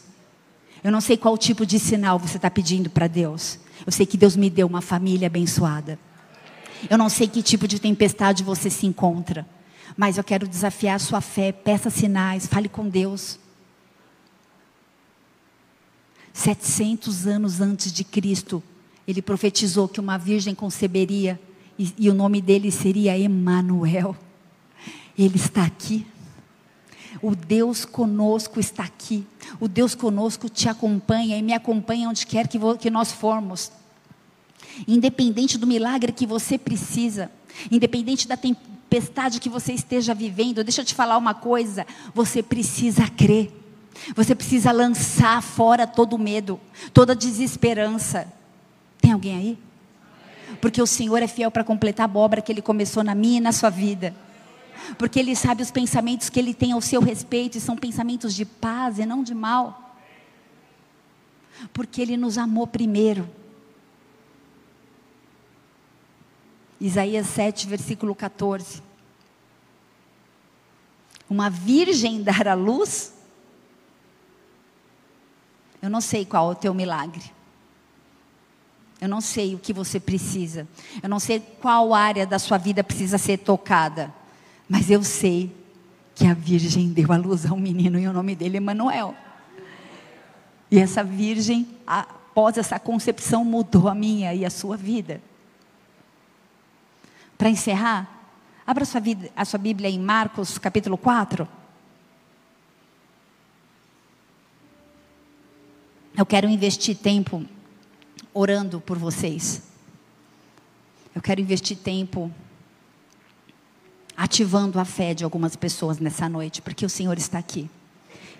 Eu 0.83 0.91
não 0.91 0.99
sei 0.99 1.15
qual 1.15 1.37
tipo 1.37 1.65
de 1.65 1.79
sinal 1.79 2.19
você 2.19 2.35
está 2.35 2.51
pedindo 2.51 2.89
para 2.89 3.07
Deus. 3.07 3.57
Eu 3.85 3.91
sei 3.91 4.05
que 4.05 4.17
Deus 4.17 4.35
me 4.35 4.49
deu 4.49 4.67
uma 4.67 4.81
família 4.81 5.27
abençoada. 5.27 5.97
Eu 6.89 6.97
não 6.97 7.07
sei 7.07 7.27
que 7.27 7.41
tipo 7.41 7.65
de 7.65 7.79
tempestade 7.79 8.43
você 8.43 8.69
se 8.69 8.85
encontra. 8.85 9.47
Mas 9.95 10.17
eu 10.17 10.23
quero 10.23 10.47
desafiar 10.47 10.95
a 10.95 10.99
sua 10.99 11.21
fé. 11.21 11.51
Peça 11.51 11.89
sinais, 11.89 12.47
fale 12.47 12.69
com 12.69 12.87
Deus. 12.87 13.39
700 16.33 17.27
anos 17.27 17.59
antes 17.59 17.91
de 17.91 18.05
Cristo, 18.05 18.63
ele 19.09 19.23
profetizou 19.23 19.87
que 19.87 19.99
uma 19.99 20.19
virgem 20.19 20.53
conceberia 20.53 21.39
e, 21.79 21.91
e 21.97 22.09
o 22.11 22.13
nome 22.13 22.39
dele 22.39 22.69
seria 22.69 23.17
Emanuel. 23.17 24.15
Ele 25.17 25.35
está 25.35 25.63
aqui. 25.63 26.05
O 27.19 27.35
Deus 27.35 27.85
conosco 27.85 28.59
está 28.59 28.83
aqui. 28.83 29.25
O 29.59 29.67
Deus 29.67 29.95
conosco 29.95 30.47
te 30.47 30.69
acompanha 30.69 31.35
e 31.39 31.41
me 31.41 31.53
acompanha 31.53 32.07
onde 32.07 32.23
quer 32.27 32.47
que, 32.47 32.59
que 32.79 32.91
nós 32.91 33.11
formos. 33.11 33.71
Independente 34.87 35.57
do 35.57 35.65
milagre 35.65 36.11
que 36.11 36.27
você 36.27 36.55
precisa, 36.55 37.31
independente 37.71 38.27
da 38.27 38.37
tempestade 38.37 39.39
que 39.39 39.49
você 39.49 39.73
esteja 39.73 40.13
vivendo, 40.13 40.63
deixa 40.63 40.81
eu 40.81 40.85
te 40.85 40.93
falar 40.93 41.17
uma 41.17 41.33
coisa: 41.33 41.83
você 42.13 42.43
precisa 42.43 43.09
crer. 43.09 43.51
Você 44.15 44.35
precisa 44.35 44.71
lançar 44.71 45.41
fora 45.41 45.87
todo 45.87 46.15
medo, 46.15 46.59
toda 46.93 47.15
desesperança. 47.15 48.37
Tem 49.09 49.13
alguém 49.15 49.35
aí? 49.35 49.57
Porque 50.61 50.79
o 50.79 50.85
Senhor 50.85 51.17
é 51.23 51.27
fiel 51.27 51.49
para 51.49 51.63
completar 51.63 52.07
a 52.07 52.19
obra 52.19 52.43
que 52.43 52.51
Ele 52.51 52.61
começou 52.61 53.03
na 53.03 53.15
minha 53.15 53.37
e 53.37 53.41
na 53.41 53.51
sua 53.51 53.71
vida. 53.71 54.15
Porque 54.99 55.17
Ele 55.19 55.35
sabe 55.35 55.63
os 55.63 55.71
pensamentos 55.71 56.29
que 56.29 56.37
Ele 56.37 56.53
tem 56.53 56.73
ao 56.73 56.79
seu 56.79 57.01
respeito 57.01 57.57
e 57.57 57.61
são 57.61 57.75
pensamentos 57.75 58.35
de 58.35 58.45
paz 58.45 58.99
e 58.99 59.07
não 59.07 59.23
de 59.23 59.33
mal. 59.33 59.95
Porque 61.73 62.03
Ele 62.03 62.15
nos 62.15 62.37
amou 62.37 62.67
primeiro. 62.67 63.27
Isaías 66.79 67.25
7, 67.25 67.65
versículo 67.65 68.13
14. 68.13 68.83
Uma 71.27 71.49
virgem 71.49 72.21
dar 72.21 72.47
à 72.47 72.53
luz 72.53 73.15
eu 75.81 75.89
não 75.89 76.01
sei 76.01 76.25
qual 76.25 76.49
é 76.49 76.51
o 76.51 76.55
teu 76.55 76.73
milagre. 76.75 77.38
Eu 79.01 79.07
não 79.07 79.21
sei 79.21 79.55
o 79.55 79.59
que 79.59 79.71
você 79.71 79.99
precisa. 79.99 80.67
Eu 81.01 81.07
não 81.07 81.19
sei 81.19 81.39
qual 81.39 81.93
área 81.93 82.25
da 82.25 82.37
sua 82.37 82.57
vida 82.57 82.83
precisa 82.83 83.17
ser 83.17 83.37
tocada. 83.37 84.13
Mas 84.67 84.89
eu 84.89 85.03
sei 85.03 85.55
que 86.13 86.27
a 86.27 86.33
virgem 86.33 86.89
deu 86.89 87.11
à 87.13 87.17
luz 87.17 87.45
a 87.45 87.53
um 87.53 87.59
menino 87.59 87.97
e 87.97 88.07
o 88.07 88.11
nome 88.11 88.35
dele 88.35 88.57
é 88.57 88.59
Manuel. 88.59 89.15
E 90.69 90.77
essa 90.77 91.03
virgem, 91.03 91.67
após 91.87 92.57
essa 92.57 92.77
concepção, 92.77 93.45
mudou 93.45 93.87
a 93.87 93.95
minha 93.95 94.33
e 94.33 94.45
a 94.45 94.49
sua 94.49 94.75
vida. 94.75 95.21
Para 97.37 97.49
encerrar, 97.49 98.07
abra 98.67 98.83
a 98.83 98.85
sua, 98.85 98.99
vida, 98.99 99.31
a 99.33 99.45
sua 99.45 99.57
Bíblia 99.57 99.89
em 99.89 99.97
Marcos 99.97 100.57
capítulo 100.57 100.97
4. 100.97 101.47
Eu 106.17 106.25
quero 106.25 106.49
investir 106.49 106.97
tempo 106.97 107.45
orando 108.39 108.79
por 108.79 108.97
vocês. 108.97 109.61
Eu 111.13 111.21
quero 111.21 111.41
investir 111.41 111.75
tempo 111.75 112.31
ativando 114.15 114.79
a 114.79 114.85
fé 114.85 115.13
de 115.13 115.25
algumas 115.25 115.57
pessoas 115.57 115.99
nessa 115.99 116.29
noite, 116.29 116.61
porque 116.61 116.85
o 116.85 116.89
Senhor 116.89 117.17
está 117.17 117.37
aqui 117.37 117.69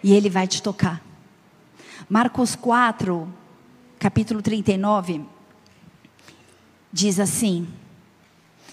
e 0.02 0.14
Ele 0.14 0.30
vai 0.30 0.48
te 0.48 0.64
tocar. 0.64 1.04
Marcos 2.08 2.56
4, 2.56 3.28
capítulo 4.00 4.42
39, 4.42 5.22
diz 6.94 7.20
assim: 7.20 7.68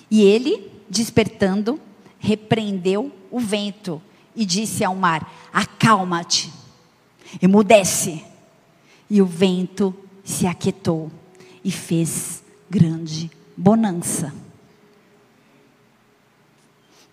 E 0.09 0.23
ele, 0.23 0.71
despertando, 0.89 1.81
repreendeu 2.21 3.13
o 3.33 3.41
vento 3.41 4.01
e 4.35 4.45
disse 4.47 4.85
ao 4.85 4.95
mar: 4.95 5.29
Acalma-te, 5.53 6.53
emudece. 7.43 8.25
E 9.09 9.23
o 9.23 9.27
vento 9.27 9.95
se 10.27 10.45
aquietou 10.45 11.11
e 11.65 11.71
fez 11.71 12.43
grande 12.69 13.31
bonança. 13.57 14.35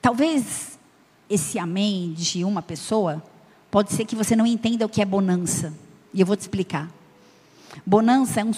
Talvez 0.02 0.80
esse 1.30 1.60
amém 1.60 2.12
de 2.14 2.44
uma 2.44 2.62
pessoa, 2.62 3.24
pode 3.72 3.94
ser 3.94 4.06
que 4.06 4.16
você 4.16 4.36
não 4.36 4.46
entenda 4.46 4.86
o 4.86 4.90
que 4.90 5.02
é 5.02 5.06
bonança. 5.06 5.74
E 6.12 6.20
eu 6.20 6.26
vou 6.26 6.36
te 6.36 6.42
explicar. 6.42 6.92
Bonança 7.86 8.42
é 8.42 8.44
um, 8.44 8.52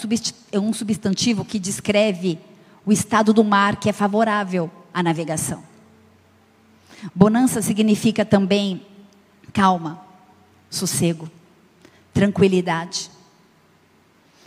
é 0.52 0.58
um 0.58 0.72
substantivo 0.72 1.44
que 1.44 1.58
descreve 1.58 2.38
o 2.84 2.92
estado 2.92 3.32
do 3.32 3.44
mar 3.44 3.76
que 3.76 3.88
é 3.88 3.92
favorável 3.92 4.70
à 4.92 5.02
navegação. 5.02 5.62
Bonança 7.14 7.60
significa 7.60 8.24
também 8.24 8.84
calma, 9.52 10.00
sossego, 10.70 11.30
tranquilidade 12.12 13.10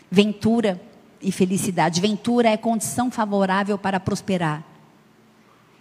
ventura 0.09 0.81
e 1.21 1.31
felicidade. 1.31 2.01
Ventura 2.01 2.49
é 2.49 2.57
condição 2.57 3.11
favorável 3.11 3.77
para 3.77 3.99
prosperar. 3.99 4.63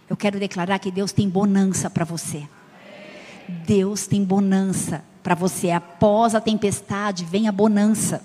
Eu 0.09 0.17
quero 0.17 0.39
declarar 0.39 0.79
que 0.79 0.91
Deus 0.91 1.11
tem 1.11 1.29
bonança 1.29 1.89
para 1.89 2.03
você. 2.03 2.47
Deus 3.47 4.07
tem 4.07 4.23
bonança 4.23 5.03
para 5.23 5.35
você. 5.35 5.71
Após 5.71 6.35
a 6.35 6.41
tempestade, 6.41 7.25
vem 7.25 7.47
a 7.47 7.51
bonança. 7.51 8.23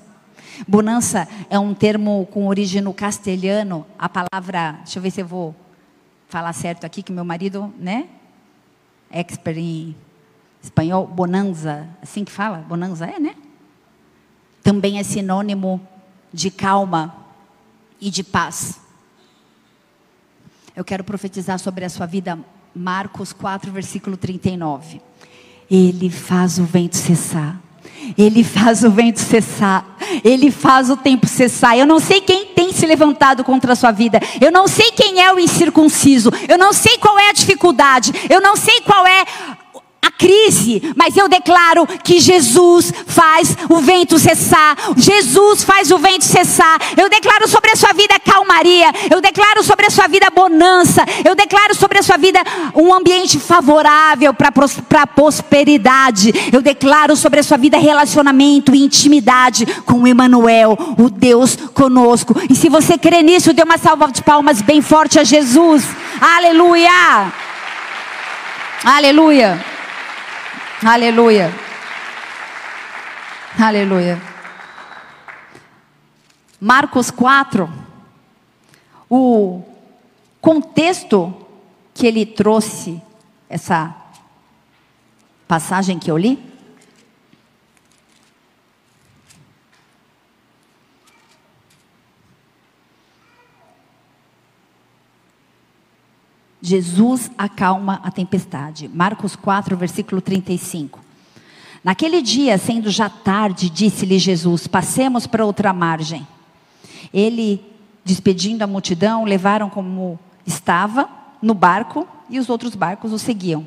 Bonança 0.66 1.28
é 1.50 1.58
um 1.58 1.74
termo 1.74 2.26
com 2.30 2.46
origem 2.46 2.80
no 2.80 2.94
castelhano. 2.94 3.86
A 3.98 4.08
palavra, 4.08 4.72
deixa 4.82 4.98
eu 4.98 5.02
ver 5.02 5.10
se 5.10 5.20
eu 5.20 5.26
vou 5.26 5.54
falar 6.28 6.52
certo 6.52 6.84
aqui, 6.84 7.02
que 7.02 7.12
meu 7.12 7.24
marido, 7.24 7.72
né? 7.78 8.08
Expert 9.10 9.58
em 9.58 9.94
espanhol, 10.62 11.06
bonanza, 11.06 11.86
assim 12.02 12.24
que 12.24 12.32
fala? 12.32 12.58
Bonanza 12.58 13.06
é, 13.06 13.18
né? 13.18 13.34
Também 14.62 14.98
é 14.98 15.02
sinônimo 15.02 15.80
de 16.34 16.50
calma 16.50 17.14
e 18.00 18.10
de 18.10 18.24
paz. 18.24 18.80
Eu 20.74 20.84
quero 20.84 21.04
profetizar 21.04 21.60
sobre 21.60 21.84
a 21.84 21.88
sua 21.88 22.06
vida, 22.06 22.36
Marcos 22.74 23.32
4, 23.32 23.70
versículo 23.70 24.16
39. 24.16 25.00
Ele 25.70 26.10
faz 26.10 26.58
o 26.58 26.64
vento 26.64 26.96
cessar. 26.96 27.60
Ele 28.18 28.42
faz 28.42 28.82
o 28.82 28.90
vento 28.90 29.20
cessar. 29.20 29.96
Ele 30.24 30.50
faz 30.50 30.90
o 30.90 30.96
tempo 30.96 31.28
cessar. 31.28 31.78
Eu 31.78 31.86
não 31.86 32.00
sei 32.00 32.20
quem 32.20 32.46
tem 32.46 32.72
se 32.72 32.84
levantado 32.84 33.44
contra 33.44 33.72
a 33.72 33.76
sua 33.76 33.92
vida. 33.92 34.20
Eu 34.40 34.50
não 34.50 34.66
sei 34.66 34.90
quem 34.90 35.22
é 35.22 35.32
o 35.32 35.38
incircunciso. 35.38 36.30
Eu 36.48 36.58
não 36.58 36.72
sei 36.72 36.98
qual 36.98 37.16
é 37.18 37.30
a 37.30 37.32
dificuldade. 37.32 38.12
Eu 38.28 38.40
não 38.40 38.56
sei 38.56 38.80
qual 38.80 39.06
é 39.06 39.24
a 40.04 40.10
crise, 40.10 40.82
mas 40.94 41.16
eu 41.16 41.28
declaro 41.28 41.86
que 41.86 42.20
Jesus 42.20 42.92
faz 43.06 43.56
o 43.70 43.78
vento 43.78 44.18
cessar. 44.18 44.76
Jesus 44.96 45.64
faz 45.64 45.90
o 45.90 45.98
vento 45.98 46.24
cessar. 46.24 46.78
Eu 46.94 47.08
declaro 47.08 47.48
sobre 47.48 47.70
a 47.70 47.76
sua 47.76 47.92
vida 47.94 48.18
calmaria. 48.20 48.92
Eu 49.10 49.22
declaro 49.22 49.64
sobre 49.64 49.86
a 49.86 49.90
sua 49.90 50.06
vida 50.06 50.28
bonança. 50.30 51.04
Eu 51.24 51.34
declaro 51.34 51.74
sobre 51.74 51.98
a 51.98 52.02
sua 52.02 52.18
vida 52.18 52.38
um 52.74 52.92
ambiente 52.92 53.38
favorável 53.38 54.34
para 54.34 55.02
a 55.02 55.06
prosperidade. 55.06 56.32
Eu 56.52 56.60
declaro 56.60 57.16
sobre 57.16 57.40
a 57.40 57.42
sua 57.42 57.56
vida 57.56 57.78
relacionamento 57.78 58.74
e 58.74 58.84
intimidade 58.84 59.64
com 59.86 60.02
o 60.02 60.06
Emanuel, 60.06 60.76
o 60.98 61.08
Deus 61.08 61.56
conosco. 61.72 62.36
E 62.50 62.54
se 62.54 62.68
você 62.68 62.98
crê 62.98 63.22
nisso, 63.22 63.54
dê 63.54 63.62
uma 63.62 63.78
salva 63.78 64.12
de 64.12 64.22
palmas 64.22 64.60
bem 64.60 64.82
forte 64.82 65.18
a 65.18 65.24
Jesus. 65.24 65.84
Aleluia! 66.20 67.32
Aleluia! 68.84 69.73
Aleluia. 70.86 71.50
Aleluia. 73.58 74.20
Marcos 76.60 77.10
4, 77.10 77.72
o 79.08 79.62
contexto 80.42 81.34
que 81.94 82.06
ele 82.06 82.26
trouxe, 82.26 83.00
essa 83.48 83.94
passagem 85.48 85.98
que 85.98 86.10
eu 86.10 86.18
li, 86.18 86.38
Jesus 96.66 97.30
acalma 97.36 98.00
a 98.02 98.10
tempestade. 98.10 98.88
Marcos 98.88 99.36
4, 99.36 99.76
versículo 99.76 100.20
35. 100.20 100.98
Naquele 101.84 102.22
dia, 102.22 102.56
sendo 102.56 102.90
já 102.90 103.08
tarde, 103.10 103.68
disse-lhe 103.68 104.18
Jesus: 104.18 104.66
Passemos 104.66 105.26
para 105.26 105.44
outra 105.44 105.72
margem. 105.72 106.26
Ele 107.12 107.74
Despedindo 108.04 108.62
a 108.62 108.66
multidão, 108.66 109.24
levaram 109.24 109.70
como 109.70 110.18
estava 110.46 111.08
no 111.40 111.54
barco 111.54 112.06
e 112.28 112.38
os 112.38 112.50
outros 112.50 112.74
barcos 112.74 113.14
o 113.14 113.18
seguiam. 113.18 113.66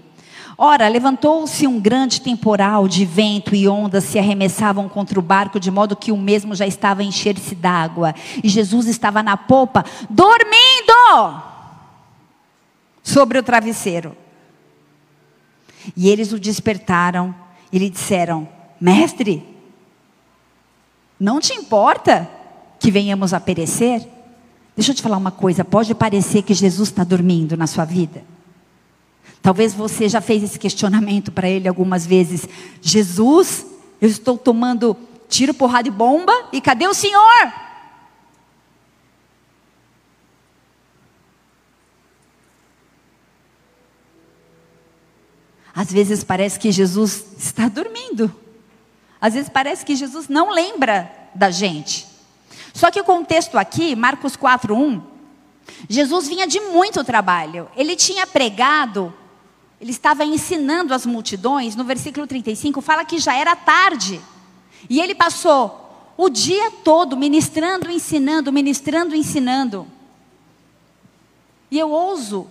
Ora, 0.55 0.87
levantou-se 0.87 1.65
um 1.65 1.79
grande 1.79 2.21
temporal 2.21 2.87
de 2.87 3.03
vento 3.03 3.55
e 3.55 3.67
ondas 3.67 4.03
se 4.03 4.19
arremessavam 4.19 4.87
contra 4.87 5.17
o 5.17 5.23
barco, 5.23 5.59
de 5.59 5.71
modo 5.71 5.95
que 5.95 6.11
o 6.11 6.17
mesmo 6.17 6.53
já 6.53 6.67
estava 6.67 7.01
a 7.01 7.03
encher-se 7.05 7.55
d'água. 7.55 8.13
E 8.43 8.47
Jesus 8.47 8.87
estava 8.87 9.23
na 9.23 9.35
popa, 9.35 9.83
dormindo 10.07 11.56
sobre 13.07 13.39
o 13.39 13.43
travesseiro. 13.43 14.17
E 15.95 16.09
eles 16.09 16.33
o 16.33 16.39
despertaram 16.39 17.33
e 17.71 17.79
lhe 17.79 17.89
disseram: 17.89 18.45
Mestre, 18.81 19.47
não 21.17 21.39
te 21.39 21.53
importa 21.53 22.29
que 22.77 22.91
venhamos 22.91 23.33
a 23.33 23.39
perecer? 23.39 24.05
Deixa 24.75 24.91
eu 24.91 24.95
te 24.95 25.01
falar 25.01 25.15
uma 25.15 25.31
coisa: 25.31 25.63
pode 25.63 25.95
parecer 25.95 26.41
que 26.41 26.53
Jesus 26.53 26.89
está 26.89 27.05
dormindo 27.05 27.55
na 27.55 27.65
sua 27.65 27.85
vida. 27.85 28.25
Talvez 29.41 29.73
você 29.73 30.09
já 30.09 30.19
fez 30.19 30.43
esse 30.43 30.59
questionamento 30.59 31.31
para 31.31 31.47
ele 31.47 31.69
algumas 31.69 32.05
vezes. 32.05 32.45
Jesus, 32.81 33.65
eu 34.01 34.09
estou 34.09 34.37
tomando 34.37 34.97
tiro, 35.29 35.53
porrada 35.53 35.87
e 35.87 35.91
bomba, 35.91 36.33
e 36.51 36.59
cadê 36.59 36.85
o 36.85 36.93
Senhor? 36.93 37.66
Às 45.77 45.91
vezes 45.91 46.23
parece 46.23 46.59
que 46.59 46.71
Jesus 46.71 47.23
está 47.37 47.69
dormindo. 47.69 48.33
Às 49.21 49.35
vezes 49.35 49.49
parece 49.49 49.85
que 49.85 49.95
Jesus 49.95 50.27
não 50.27 50.51
lembra 50.51 51.11
da 51.35 51.51
gente. 51.51 52.07
Só 52.73 52.89
que 52.89 52.99
o 52.99 53.03
contexto 53.03 53.57
aqui, 53.57 53.95
Marcos 53.95 54.35
4:1, 54.35 55.01
Jesus 55.87 56.27
vinha 56.27 56.47
de 56.47 56.59
muito 56.59 57.03
trabalho. 57.03 57.69
Ele 57.75 57.95
tinha 57.95 58.25
pregado 58.25 59.13
ele 59.79 59.91
estava 59.91 60.25
ensinando 60.25 60.93
as 60.93 61.05
multidões, 61.05 61.75
no 61.75 61.83
versículo 61.83 62.25
35 62.25 62.81
fala 62.81 63.05
que 63.05 63.19
já 63.19 63.35
era 63.35 63.55
tarde. 63.55 64.19
E 64.89 64.99
ele 64.99 65.13
passou 65.13 66.13
o 66.17 66.29
dia 66.29 66.71
todo 66.83 67.15
ministrando, 67.15 67.91
ensinando, 67.91 68.51
ministrando, 68.51 69.15
ensinando. 69.15 69.87
E 71.69 71.77
eu 71.77 71.91
ouso 71.91 72.47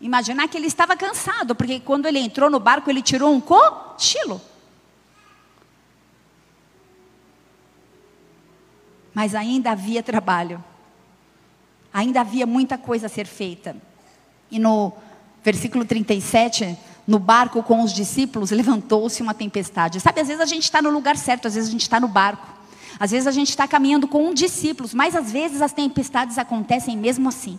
imaginar 0.00 0.48
que 0.48 0.56
ele 0.56 0.66
estava 0.66 0.96
cansado, 0.96 1.54
porque 1.54 1.80
quando 1.80 2.06
ele 2.06 2.18
entrou 2.18 2.48
no 2.48 2.60
barco, 2.60 2.88
ele 2.88 3.02
tirou 3.02 3.32
um 3.32 3.40
cochilo. 3.40 4.40
Mas 9.12 9.34
ainda 9.34 9.72
havia 9.72 10.02
trabalho. 10.02 10.62
Ainda 11.92 12.20
havia 12.20 12.46
muita 12.46 12.78
coisa 12.78 13.06
a 13.06 13.08
ser 13.08 13.26
feita. 13.26 13.76
E 14.50 14.58
no 14.58 14.92
versículo 15.42 15.84
37, 15.84 16.78
no 17.06 17.18
barco 17.18 17.62
com 17.62 17.82
os 17.82 17.92
discípulos, 17.92 18.50
levantou-se 18.50 19.20
uma 19.22 19.34
tempestade. 19.34 20.00
Sabe, 20.00 20.20
às 20.20 20.28
vezes 20.28 20.42
a 20.42 20.46
gente 20.46 20.64
está 20.64 20.80
no 20.80 20.90
lugar 20.90 21.16
certo, 21.16 21.48
às 21.48 21.54
vezes 21.54 21.68
a 21.68 21.72
gente 21.72 21.82
está 21.82 21.98
no 21.98 22.06
barco. 22.06 22.46
Às 23.00 23.10
vezes 23.10 23.26
a 23.26 23.32
gente 23.32 23.48
está 23.48 23.66
caminhando 23.66 24.06
com 24.06 24.28
um 24.28 24.34
discípulos, 24.34 24.92
mas 24.94 25.14
às 25.14 25.32
vezes 25.32 25.62
as 25.62 25.72
tempestades 25.72 26.38
acontecem 26.38 26.96
mesmo 26.96 27.28
assim. 27.28 27.58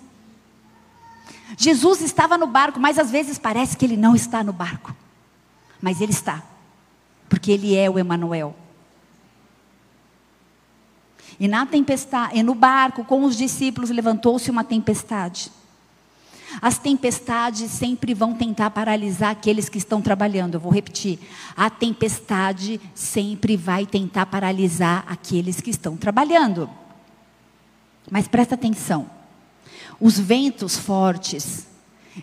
Jesus 1.57 2.01
estava 2.01 2.37
no 2.37 2.47
barco, 2.47 2.79
mas 2.79 2.97
às 2.97 3.11
vezes 3.11 3.37
parece 3.37 3.75
que 3.75 3.85
ele 3.85 3.97
não 3.97 4.15
está 4.15 4.43
no 4.43 4.53
barco. 4.53 4.95
Mas 5.81 6.01
ele 6.01 6.11
está, 6.11 6.43
porque 7.27 7.51
ele 7.51 7.75
é 7.75 7.89
o 7.89 7.97
Emanuel. 7.97 8.55
E 11.39 11.47
na 11.47 11.65
tempestade, 11.65 12.37
e 12.37 12.43
no 12.43 12.53
barco 12.53 13.03
com 13.05 13.23
os 13.23 13.37
discípulos 13.37 13.89
levantou-se 13.89 14.51
uma 14.51 14.63
tempestade. 14.63 15.51
As 16.61 16.77
tempestades 16.77 17.71
sempre 17.71 18.13
vão 18.13 18.33
tentar 18.33 18.71
paralisar 18.71 19.31
aqueles 19.31 19.69
que 19.69 19.77
estão 19.77 20.01
trabalhando. 20.01 20.55
Eu 20.55 20.59
vou 20.59 20.71
repetir. 20.71 21.19
A 21.55 21.69
tempestade 21.69 22.81
sempre 22.95 23.55
vai 23.55 23.85
tentar 23.85 24.25
paralisar 24.25 25.05
aqueles 25.07 25.61
que 25.61 25.69
estão 25.69 25.95
trabalhando. 25.95 26.69
Mas 28.09 28.27
presta 28.27 28.55
atenção. 28.55 29.18
Os 29.99 30.19
ventos 30.19 30.77
fortes, 30.77 31.67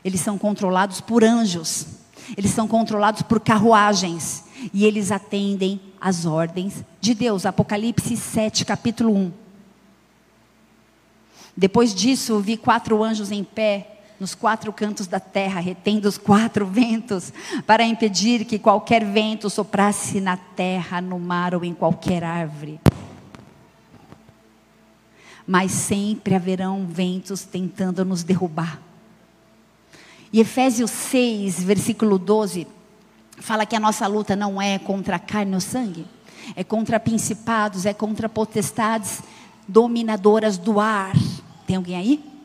eles 0.04 0.20
são 0.20 0.38
controlados 0.38 1.00
por 1.00 1.22
anjos. 1.22 1.86
Eles 2.36 2.50
são 2.50 2.66
controlados 2.66 3.22
por 3.22 3.40
carruagens. 3.40 4.44
E 4.72 4.84
eles 4.84 5.12
atendem 5.12 5.80
às 6.00 6.24
ordens 6.24 6.84
de 7.00 7.14
Deus. 7.14 7.44
Apocalipse 7.44 8.16
7, 8.16 8.64
capítulo 8.64 9.14
1. 9.14 9.32
Depois 11.56 11.94
disso, 11.94 12.40
vi 12.40 12.56
quatro 12.56 13.02
anjos 13.02 13.30
em 13.30 13.44
pé 13.44 13.92
nos 14.18 14.34
quatro 14.34 14.72
cantos 14.72 15.06
da 15.06 15.20
terra, 15.20 15.60
retendo 15.60 16.08
os 16.08 16.16
quatro 16.16 16.64
ventos, 16.66 17.32
para 17.66 17.84
impedir 17.84 18.44
que 18.44 18.58
qualquer 18.58 19.04
vento 19.04 19.50
soprasse 19.50 20.20
na 20.20 20.36
terra, 20.36 21.00
no 21.00 21.18
mar 21.18 21.54
ou 21.54 21.64
em 21.64 21.74
qualquer 21.74 22.24
árvore. 22.24 22.80
Mas 25.46 25.70
sempre 25.72 26.34
haverão 26.34 26.86
ventos 26.86 27.44
tentando 27.44 28.04
nos 28.04 28.22
derrubar. 28.22 28.80
E 30.32 30.40
Efésios 30.40 30.90
6, 30.90 31.62
versículo 31.62 32.18
12, 32.18 32.66
fala 33.38 33.64
que 33.64 33.76
a 33.76 33.80
nossa 33.80 34.06
luta 34.06 34.34
não 34.34 34.60
é 34.60 34.78
contra 34.78 35.16
a 35.16 35.20
carne 35.20 35.54
ou 35.54 35.60
sangue, 35.60 36.04
é 36.54 36.64
contra 36.64 36.98
principados, 36.98 37.86
é 37.86 37.94
contra 37.94 38.28
potestades 38.28 39.22
dominadoras 39.68 40.58
do 40.58 40.80
ar. 40.80 41.14
Tem 41.66 41.76
alguém 41.76 41.96
aí? 41.96 42.36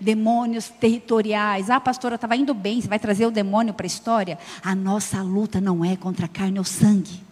demônios 0.00 0.68
territoriais. 0.68 1.70
Ah, 1.70 1.80
pastora, 1.80 2.16
estava 2.16 2.36
indo 2.36 2.52
bem, 2.52 2.80
você 2.80 2.88
vai 2.88 2.98
trazer 2.98 3.26
o 3.26 3.30
demônio 3.30 3.72
para 3.72 3.86
a 3.86 3.88
história? 3.88 4.38
A 4.62 4.74
nossa 4.74 5.22
luta 5.22 5.60
não 5.60 5.84
é 5.84 5.96
contra 5.96 6.26
a 6.26 6.28
carne 6.28 6.58
ou 6.58 6.64
sangue. 6.64 7.23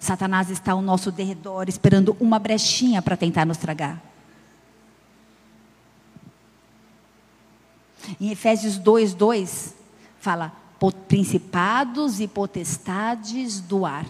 Satanás 0.00 0.48
está 0.50 0.72
ao 0.72 0.80
nosso 0.80 1.12
derredor, 1.12 1.68
esperando 1.68 2.16
uma 2.18 2.38
brechinha 2.38 3.02
para 3.02 3.18
tentar 3.18 3.44
nos 3.44 3.58
tragar. 3.58 4.02
Em 8.18 8.30
Efésios 8.30 8.78
2, 8.78 9.12
2, 9.12 9.74
fala: 10.18 10.52
principados 11.06 12.18
e 12.18 12.26
potestades 12.26 13.60
do 13.60 13.84
ar. 13.84 14.06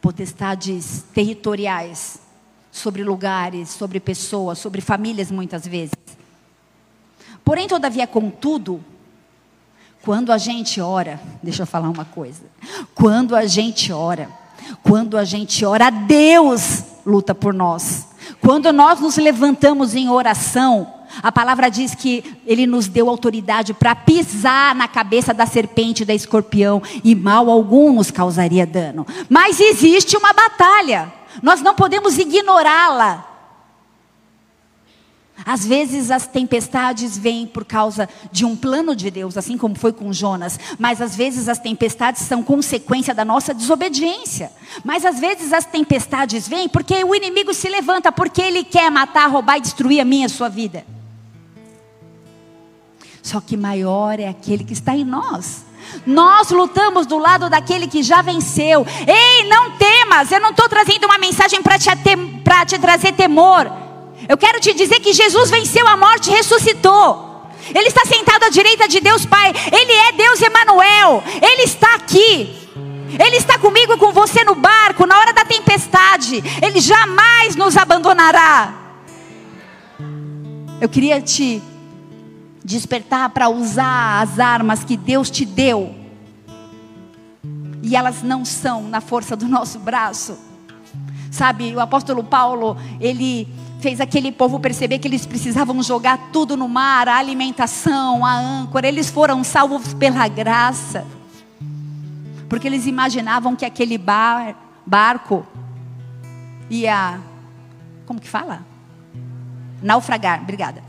potestades 0.00 1.04
territoriais 1.14 2.18
sobre 2.72 3.04
lugares, 3.04 3.68
sobre 3.68 4.00
pessoas, 4.00 4.58
sobre 4.58 4.80
famílias 4.80 5.30
muitas 5.30 5.66
vezes. 5.66 5.94
Porém, 7.44 7.68
todavia, 7.68 8.06
contudo, 8.06 8.82
quando 10.04 10.32
a 10.32 10.38
gente 10.38 10.80
ora, 10.80 11.20
deixa 11.42 11.62
eu 11.62 11.66
falar 11.66 11.90
uma 11.90 12.04
coisa. 12.04 12.42
Quando 12.94 13.36
a 13.36 13.46
gente 13.46 13.92
ora, 13.92 14.28
quando 14.82 15.18
a 15.18 15.24
gente 15.24 15.64
ora, 15.64 15.90
Deus 15.90 16.84
luta 17.04 17.34
por 17.34 17.52
nós. 17.52 18.08
Quando 18.40 18.72
nós 18.72 19.00
nos 19.00 19.16
levantamos 19.16 19.94
em 19.94 20.08
oração, 20.08 20.90
a 21.22 21.32
palavra 21.32 21.68
diz 21.68 21.94
que 21.94 22.40
ele 22.46 22.66
nos 22.66 22.86
deu 22.86 23.08
autoridade 23.08 23.74
para 23.74 23.94
pisar 23.94 24.74
na 24.74 24.86
cabeça 24.86 25.34
da 25.34 25.44
serpente 25.44 26.02
e 26.02 26.06
da 26.06 26.14
escorpião 26.14 26.80
e 27.02 27.14
mal 27.14 27.50
algum 27.50 27.92
nos 27.92 28.10
causaria 28.10 28.66
dano. 28.66 29.06
Mas 29.28 29.60
existe 29.60 30.16
uma 30.16 30.32
batalha. 30.32 31.12
Nós 31.42 31.60
não 31.60 31.74
podemos 31.74 32.16
ignorá-la. 32.16 33.29
Às 35.44 35.64
vezes 35.64 36.10
as 36.10 36.26
tempestades 36.26 37.16
vêm 37.16 37.46
por 37.46 37.64
causa 37.64 38.08
de 38.30 38.44
um 38.44 38.56
plano 38.56 38.94
de 38.94 39.10
Deus, 39.10 39.36
assim 39.36 39.56
como 39.56 39.74
foi 39.74 39.92
com 39.92 40.12
Jonas. 40.12 40.58
Mas 40.78 41.00
às 41.00 41.16
vezes 41.16 41.48
as 41.48 41.58
tempestades 41.58 42.22
são 42.22 42.42
consequência 42.42 43.14
da 43.14 43.24
nossa 43.24 43.54
desobediência. 43.54 44.52
Mas 44.84 45.04
às 45.04 45.18
vezes 45.18 45.52
as 45.52 45.64
tempestades 45.64 46.46
vêm 46.46 46.68
porque 46.68 47.02
o 47.04 47.14
inimigo 47.14 47.54
se 47.54 47.68
levanta, 47.68 48.12
porque 48.12 48.42
ele 48.42 48.64
quer 48.64 48.90
matar, 48.90 49.28
roubar 49.28 49.58
e 49.58 49.60
destruir 49.60 50.00
a 50.00 50.04
minha 50.04 50.24
e 50.24 50.26
a 50.26 50.28
sua 50.28 50.48
vida. 50.48 50.84
Só 53.22 53.40
que 53.40 53.56
maior 53.56 54.18
é 54.18 54.28
aquele 54.28 54.64
que 54.64 54.72
está 54.72 54.94
em 54.94 55.04
nós. 55.04 55.64
Nós 56.06 56.50
lutamos 56.50 57.06
do 57.06 57.18
lado 57.18 57.50
daquele 57.50 57.86
que 57.86 58.02
já 58.02 58.22
venceu. 58.22 58.86
Ei, 59.06 59.48
não 59.48 59.72
temas. 59.72 60.30
Eu 60.30 60.40
não 60.40 60.50
estou 60.50 60.68
trazendo 60.68 61.04
uma 61.04 61.18
mensagem 61.18 61.62
para 61.62 61.78
te, 61.78 61.90
te 62.66 62.78
trazer 62.78 63.12
temor. 63.12 63.70
Eu 64.30 64.38
quero 64.38 64.60
te 64.60 64.72
dizer 64.72 65.00
que 65.00 65.12
Jesus 65.12 65.50
venceu 65.50 65.84
a 65.88 65.96
morte 65.96 66.30
e 66.30 66.32
ressuscitou. 66.32 67.48
Ele 67.74 67.88
está 67.88 68.02
sentado 68.04 68.44
à 68.44 68.48
direita 68.48 68.86
de 68.86 69.00
Deus 69.00 69.26
Pai. 69.26 69.52
Ele 69.72 69.92
é 69.92 70.12
Deus 70.12 70.40
Emanuel. 70.40 71.20
Ele 71.42 71.62
está 71.62 71.96
aqui. 71.96 72.56
Ele 73.18 73.36
está 73.36 73.58
comigo 73.58 73.98
com 73.98 74.12
você 74.12 74.44
no 74.44 74.54
barco, 74.54 75.04
na 75.04 75.18
hora 75.18 75.32
da 75.32 75.44
tempestade. 75.44 76.40
Ele 76.62 76.80
jamais 76.80 77.56
nos 77.56 77.76
abandonará. 77.76 78.72
Eu 80.80 80.88
queria 80.88 81.20
te 81.20 81.60
despertar 82.64 83.30
para 83.30 83.48
usar 83.48 84.22
as 84.22 84.38
armas 84.38 84.84
que 84.84 84.96
Deus 84.96 85.28
te 85.28 85.44
deu. 85.44 85.92
e 87.82 87.96
elas 87.96 88.22
não 88.22 88.44
são 88.44 88.82
na 88.84 89.00
força 89.00 89.34
do 89.34 89.48
nosso 89.48 89.80
braço. 89.80 90.38
Sabe, 91.32 91.74
o 91.74 91.80
apóstolo 91.80 92.22
Paulo, 92.22 92.76
ele 93.00 93.48
fez 93.80 94.00
aquele 94.00 94.30
povo 94.30 94.60
perceber 94.60 94.98
que 94.98 95.08
eles 95.08 95.26
precisavam 95.26 95.82
jogar 95.82 96.30
tudo 96.32 96.56
no 96.56 96.68
mar, 96.68 97.08
a 97.08 97.16
alimentação, 97.16 98.24
a 98.24 98.38
âncora. 98.38 98.86
Eles 98.86 99.10
foram 99.10 99.42
salvos 99.42 99.94
pela 99.94 100.28
graça. 100.28 101.06
Porque 102.48 102.68
eles 102.68 102.86
imaginavam 102.86 103.56
que 103.56 103.64
aquele 103.64 103.96
bar, 103.96 104.54
barco 104.86 105.46
ia. 106.68 107.20
Como 108.06 108.20
que 108.20 108.28
fala? 108.28 108.64
Naufragar. 109.82 110.42
Obrigada. 110.42 110.82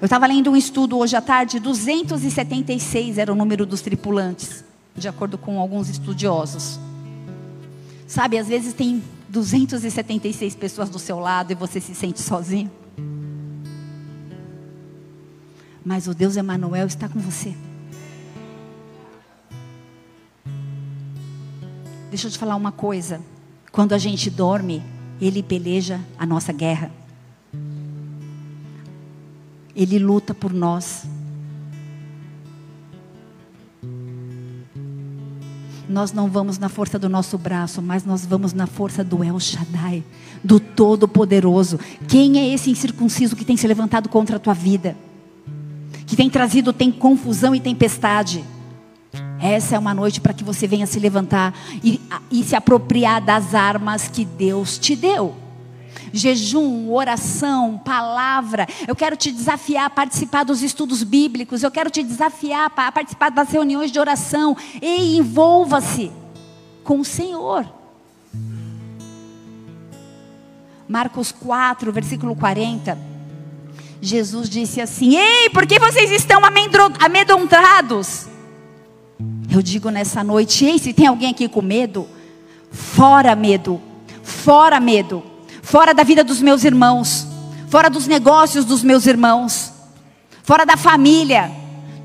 Eu 0.00 0.06
estava 0.06 0.26
lendo 0.26 0.50
um 0.50 0.56
estudo 0.56 0.98
hoje 0.98 1.16
à 1.16 1.20
tarde, 1.20 1.58
276 1.58 3.16
era 3.16 3.32
o 3.32 3.34
número 3.34 3.64
dos 3.64 3.80
tripulantes, 3.80 4.64
de 4.94 5.08
acordo 5.08 5.38
com 5.38 5.58
alguns 5.58 5.88
estudiosos. 5.88 6.78
Sabe, 8.06 8.36
às 8.36 8.48
vezes 8.48 8.74
tem 8.74 9.02
276 9.34 10.54
pessoas 10.54 10.88
do 10.88 10.98
seu 10.98 11.18
lado 11.18 11.50
e 11.50 11.56
você 11.56 11.80
se 11.80 11.92
sente 11.92 12.20
sozinho. 12.20 12.70
Mas 15.84 16.06
o 16.06 16.14
Deus 16.14 16.36
Emanuel 16.36 16.86
está 16.86 17.08
com 17.08 17.18
você. 17.18 17.54
Deixa 22.08 22.28
eu 22.28 22.30
te 22.30 22.38
falar 22.38 22.54
uma 22.54 22.70
coisa. 22.70 23.20
Quando 23.72 23.92
a 23.92 23.98
gente 23.98 24.30
dorme, 24.30 24.80
ele 25.20 25.42
peleja 25.42 26.00
a 26.16 26.24
nossa 26.24 26.52
guerra. 26.52 26.92
Ele 29.74 29.98
luta 29.98 30.32
por 30.32 30.52
nós. 30.52 31.04
Nós 35.94 36.12
não 36.12 36.28
vamos 36.28 36.58
na 36.58 36.68
força 36.68 36.98
do 36.98 37.08
nosso 37.08 37.38
braço, 37.38 37.80
mas 37.80 38.04
nós 38.04 38.26
vamos 38.26 38.52
na 38.52 38.66
força 38.66 39.04
do 39.04 39.22
El 39.22 39.38
Shaddai, 39.38 40.02
do 40.42 40.58
Todo-Poderoso. 40.58 41.78
Quem 42.08 42.36
é 42.36 42.52
esse 42.52 42.68
incircunciso 42.68 43.36
que 43.36 43.44
tem 43.44 43.56
se 43.56 43.64
levantado 43.68 44.08
contra 44.08 44.34
a 44.34 44.40
tua 44.40 44.54
vida? 44.54 44.96
Que 46.04 46.16
tem 46.16 46.28
trazido 46.28 46.72
tem 46.72 46.90
confusão 46.90 47.54
e 47.54 47.60
tempestade? 47.60 48.44
Essa 49.40 49.76
é 49.76 49.78
uma 49.78 49.94
noite 49.94 50.20
para 50.20 50.34
que 50.34 50.42
você 50.42 50.66
venha 50.66 50.84
se 50.84 50.98
levantar 50.98 51.54
e, 51.80 52.00
e 52.28 52.42
se 52.42 52.56
apropriar 52.56 53.22
das 53.22 53.54
armas 53.54 54.08
que 54.08 54.24
Deus 54.24 54.76
te 54.76 54.96
deu 54.96 55.43
jejum, 56.14 56.92
oração, 56.92 57.76
palavra. 57.84 58.68
Eu 58.86 58.94
quero 58.94 59.16
te 59.16 59.32
desafiar 59.32 59.86
a 59.86 59.90
participar 59.90 60.44
dos 60.44 60.62
estudos 60.62 61.02
bíblicos. 61.02 61.62
Eu 61.62 61.70
quero 61.70 61.90
te 61.90 62.02
desafiar 62.02 62.70
a 62.76 62.92
participar 62.92 63.30
das 63.30 63.50
reuniões 63.50 63.90
de 63.90 63.98
oração. 63.98 64.56
E 64.80 65.18
envolva-se 65.18 66.12
com 66.84 67.00
o 67.00 67.04
Senhor. 67.04 67.66
Marcos 70.88 71.32
4, 71.32 71.92
versículo 71.92 72.36
40. 72.36 72.96
Jesus 74.00 74.48
disse 74.48 74.80
assim: 74.80 75.16
Ei, 75.16 75.50
por 75.50 75.66
que 75.66 75.80
vocês 75.80 76.12
estão 76.12 76.40
amedrontados? 77.00 78.28
Eu 79.50 79.62
digo 79.62 79.90
nessa 79.90 80.22
noite: 80.22 80.64
Ei, 80.64 80.78
se 80.78 80.92
tem 80.92 81.06
alguém 81.06 81.30
aqui 81.30 81.48
com 81.48 81.62
medo, 81.62 82.06
fora 82.70 83.34
medo, 83.34 83.80
fora 84.22 84.78
medo 84.78 85.33
fora 85.74 85.92
da 85.92 86.04
vida 86.04 86.22
dos 86.22 86.40
meus 86.40 86.62
irmãos, 86.62 87.26
fora 87.68 87.90
dos 87.90 88.06
negócios 88.06 88.64
dos 88.64 88.84
meus 88.84 89.06
irmãos, 89.06 89.72
fora 90.44 90.64
da 90.64 90.76
família. 90.76 91.50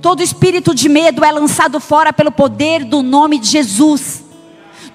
Todo 0.02 0.24
espírito 0.24 0.74
de 0.74 0.90
medo 0.90 1.24
é 1.24 1.32
lançado 1.32 1.80
fora 1.80 2.12
pelo 2.12 2.32
poder 2.32 2.84
do 2.84 3.04
nome 3.04 3.38
de 3.38 3.46
Jesus. 3.46 4.26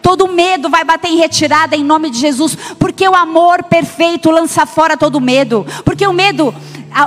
Todo 0.02 0.26
medo 0.26 0.68
vai 0.68 0.82
bater 0.82 1.06
em 1.06 1.18
retirada 1.18 1.76
em 1.76 1.84
nome 1.84 2.10
de 2.10 2.18
Jesus, 2.18 2.58
porque 2.76 3.08
o 3.08 3.14
amor 3.14 3.62
perfeito 3.62 4.28
lança 4.28 4.66
fora 4.66 4.96
todo 4.96 5.20
medo. 5.20 5.64
Porque 5.84 6.04
o 6.04 6.12
medo, 6.12 6.52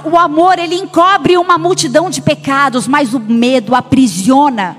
o 0.06 0.18
amor, 0.18 0.58
ele 0.60 0.76
encobre 0.76 1.38
uma 1.38 1.58
multidão 1.58 2.10
de 2.10 2.22
pecados, 2.22 2.88
mas 2.88 3.14
o 3.14 3.20
medo 3.20 3.76
aprisiona. 3.76 4.78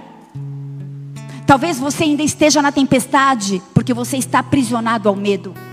Talvez 1.47 1.78
você 1.78 2.05
ainda 2.05 2.22
esteja 2.22 2.62
na 2.62 2.72
tempestade, 2.72 3.61
porque 3.74 3.93
você 3.93 4.16
está 4.16 4.39
aprisionado 4.39 5.07
ao 5.07 5.14
medo. 5.14 5.68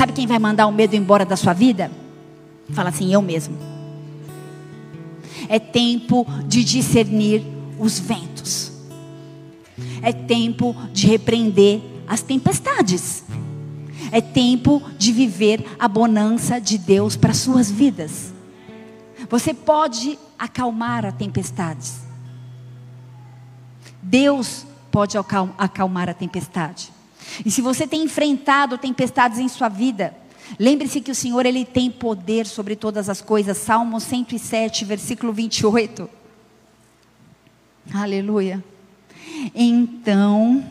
Sabe 0.00 0.14
quem 0.14 0.26
vai 0.26 0.38
mandar 0.38 0.66
o 0.66 0.72
medo 0.72 0.96
embora 0.96 1.26
da 1.26 1.36
sua 1.36 1.52
vida? 1.52 1.92
Fala 2.70 2.88
assim, 2.88 3.12
eu 3.12 3.20
mesmo. 3.20 3.54
É 5.46 5.58
tempo 5.58 6.26
de 6.46 6.64
discernir 6.64 7.44
os 7.78 7.98
ventos. 7.98 8.72
É 10.00 10.10
tempo 10.10 10.74
de 10.90 11.06
repreender 11.06 11.82
as 12.08 12.22
tempestades. 12.22 13.24
É 14.10 14.22
tempo 14.22 14.82
de 14.96 15.12
viver 15.12 15.66
a 15.78 15.86
bonança 15.86 16.58
de 16.58 16.78
Deus 16.78 17.14
para 17.14 17.34
suas 17.34 17.70
vidas. 17.70 18.32
Você 19.28 19.52
pode 19.52 20.18
acalmar 20.38 21.04
a 21.04 21.12
tempestades. 21.12 22.00
Deus 24.00 24.64
pode 24.90 25.18
acalmar 25.58 26.08
a 26.08 26.14
tempestade. 26.14 26.90
E 27.44 27.50
se 27.50 27.60
você 27.60 27.86
tem 27.86 28.02
enfrentado 28.02 28.78
tempestades 28.78 29.38
em 29.38 29.48
sua 29.48 29.68
vida, 29.68 30.14
lembre-se 30.58 31.00
que 31.00 31.10
o 31.10 31.14
Senhor 31.14 31.46
ele 31.46 31.64
tem 31.64 31.90
poder 31.90 32.46
sobre 32.46 32.76
todas 32.76 33.08
as 33.08 33.20
coisas. 33.20 33.58
Salmo 33.58 34.00
107, 34.00 34.84
versículo 34.84 35.32
28. 35.32 36.08
Aleluia. 37.92 38.62
Então, 39.54 40.64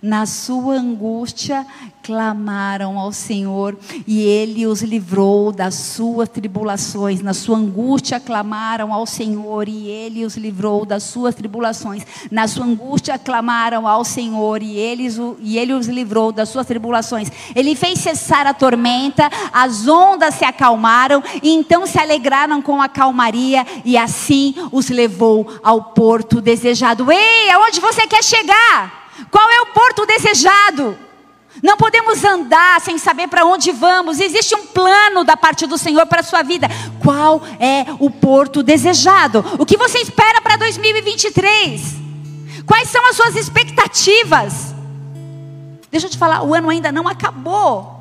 na 0.00 0.26
sua 0.26 0.74
angústia, 0.74 1.66
clamaram 2.08 2.98
ao 2.98 3.12
Senhor 3.12 3.76
e 4.06 4.22
ele 4.22 4.66
os 4.66 4.80
livrou 4.80 5.52
das 5.52 5.74
suas 5.74 6.28
tribulações. 6.28 7.20
Na 7.20 7.34
sua 7.34 7.58
angústia 7.58 8.18
clamaram 8.18 8.94
ao 8.94 9.04
Senhor 9.04 9.68
e 9.68 9.88
ele 9.88 10.24
os 10.24 10.36
livrou 10.36 10.86
das 10.86 11.02
suas 11.02 11.34
tribulações. 11.34 12.06
Na 12.30 12.48
sua 12.48 12.64
angústia 12.64 13.18
clamaram 13.18 13.86
ao 13.86 14.04
Senhor 14.04 14.62
e 14.62 14.76
ele, 14.78 15.06
e 15.40 15.58
ele 15.58 15.74
os 15.74 15.86
livrou 15.86 16.32
das 16.32 16.48
suas 16.48 16.66
tribulações. 16.66 17.30
Ele 17.54 17.76
fez 17.76 17.98
cessar 17.98 18.46
a 18.46 18.54
tormenta, 18.54 19.28
as 19.52 19.86
ondas 19.86 20.36
se 20.36 20.44
acalmaram 20.44 21.22
e 21.42 21.50
então 21.50 21.86
se 21.86 21.98
alegraram 21.98 22.62
com 22.62 22.80
a 22.80 22.88
calmaria 22.88 23.66
e 23.84 23.98
assim 23.98 24.54
os 24.72 24.88
levou 24.88 25.46
ao 25.62 25.82
porto 25.82 26.40
desejado. 26.40 27.12
Ei, 27.12 27.50
aonde 27.50 27.80
você 27.80 28.06
quer 28.06 28.24
chegar? 28.24 29.07
Qual 29.30 29.50
é 29.50 29.60
o 29.62 29.66
porto 29.66 30.06
desejado? 30.06 30.96
Não 31.62 31.76
podemos 31.76 32.22
andar 32.22 32.80
sem 32.80 32.98
saber 32.98 33.28
para 33.28 33.44
onde 33.44 33.72
vamos. 33.72 34.20
Existe 34.20 34.54
um 34.54 34.66
plano 34.66 35.24
da 35.24 35.36
parte 35.36 35.66
do 35.66 35.76
Senhor 35.76 36.06
para 36.06 36.20
a 36.20 36.24
sua 36.24 36.42
vida. 36.42 36.68
Qual 37.02 37.42
é 37.58 37.86
o 37.98 38.10
porto 38.10 38.62
desejado? 38.62 39.44
O 39.58 39.66
que 39.66 39.76
você 39.76 39.98
espera 39.98 40.40
para 40.40 40.56
2023? 40.56 41.96
Quais 42.64 42.88
são 42.88 43.04
as 43.08 43.16
suas 43.16 43.34
expectativas? 43.34 44.74
Deixa 45.90 46.06
eu 46.06 46.10
te 46.10 46.18
falar, 46.18 46.42
o 46.42 46.54
ano 46.54 46.68
ainda 46.68 46.92
não 46.92 47.08
acabou. 47.08 47.96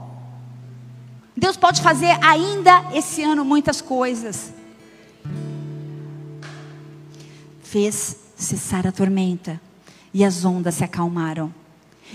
Deus 1.35 1.55
pode 1.55 1.81
fazer 1.81 2.17
ainda 2.21 2.85
esse 2.93 3.23
ano 3.23 3.45
muitas 3.45 3.81
coisas. 3.81 4.53
Fez 7.63 8.17
cessar 8.35 8.85
a 8.85 8.91
tormenta 8.91 9.66
e 10.13 10.23
as 10.23 10.45
ondas 10.45 10.75
se 10.75 10.83
acalmaram 10.83 11.53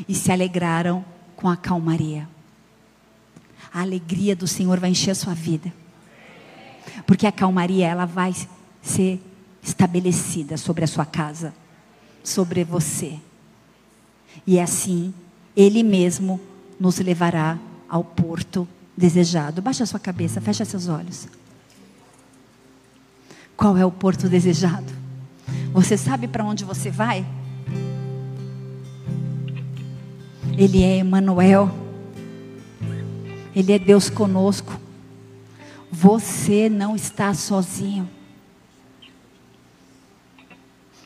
e 0.09 0.15
se 0.15 0.33
alegraram 0.33 1.05
com 1.37 1.49
a 1.49 1.57
calmaria. 1.57 2.29
A 3.73 3.81
alegria 3.81 4.37
do 4.37 4.47
Senhor 4.47 4.79
vai 4.79 4.91
encher 4.91 5.11
a 5.11 5.15
sua 5.15 5.35
vida. 5.35 5.73
Porque 7.07 7.27
a 7.27 7.33
calmaria 7.33 7.87
ela 7.87 8.05
vai 8.05 8.35
ser 8.83 9.21
estabelecida 9.63 10.57
sobre 10.57 10.85
a 10.85 10.87
sua 10.87 11.07
casa, 11.07 11.55
sobre 12.23 12.65
você. 12.65 13.19
E 14.47 14.59
assim, 14.59 15.15
ele 15.57 15.83
mesmo 15.83 16.41
nos 16.79 16.99
levará 16.99 17.59
ao 17.89 18.03
porto 18.03 18.67
desejado. 18.97 19.63
Baixa 19.63 19.85
a 19.85 19.87
sua 19.87 20.01
cabeça, 20.01 20.41
fecha 20.41 20.65
seus 20.65 20.89
olhos. 20.89 21.29
Qual 23.57 23.77
é 23.77 23.85
o 23.85 23.91
porto 23.91 24.29
desejado? 24.29 24.93
Você 25.73 25.97
sabe 25.97 26.27
para 26.27 26.45
onde 26.45 26.65
você 26.65 26.91
vai? 26.91 27.25
Ele 30.63 30.85
é 30.85 30.99
Emmanuel. 30.99 31.69
Ele 33.53 33.73
é 33.73 33.81
Deus 33.81 34.09
conosco. 34.09 34.79
Você 35.91 36.69
não 36.69 36.95
está 36.95 37.35
sozinho. 37.35 38.09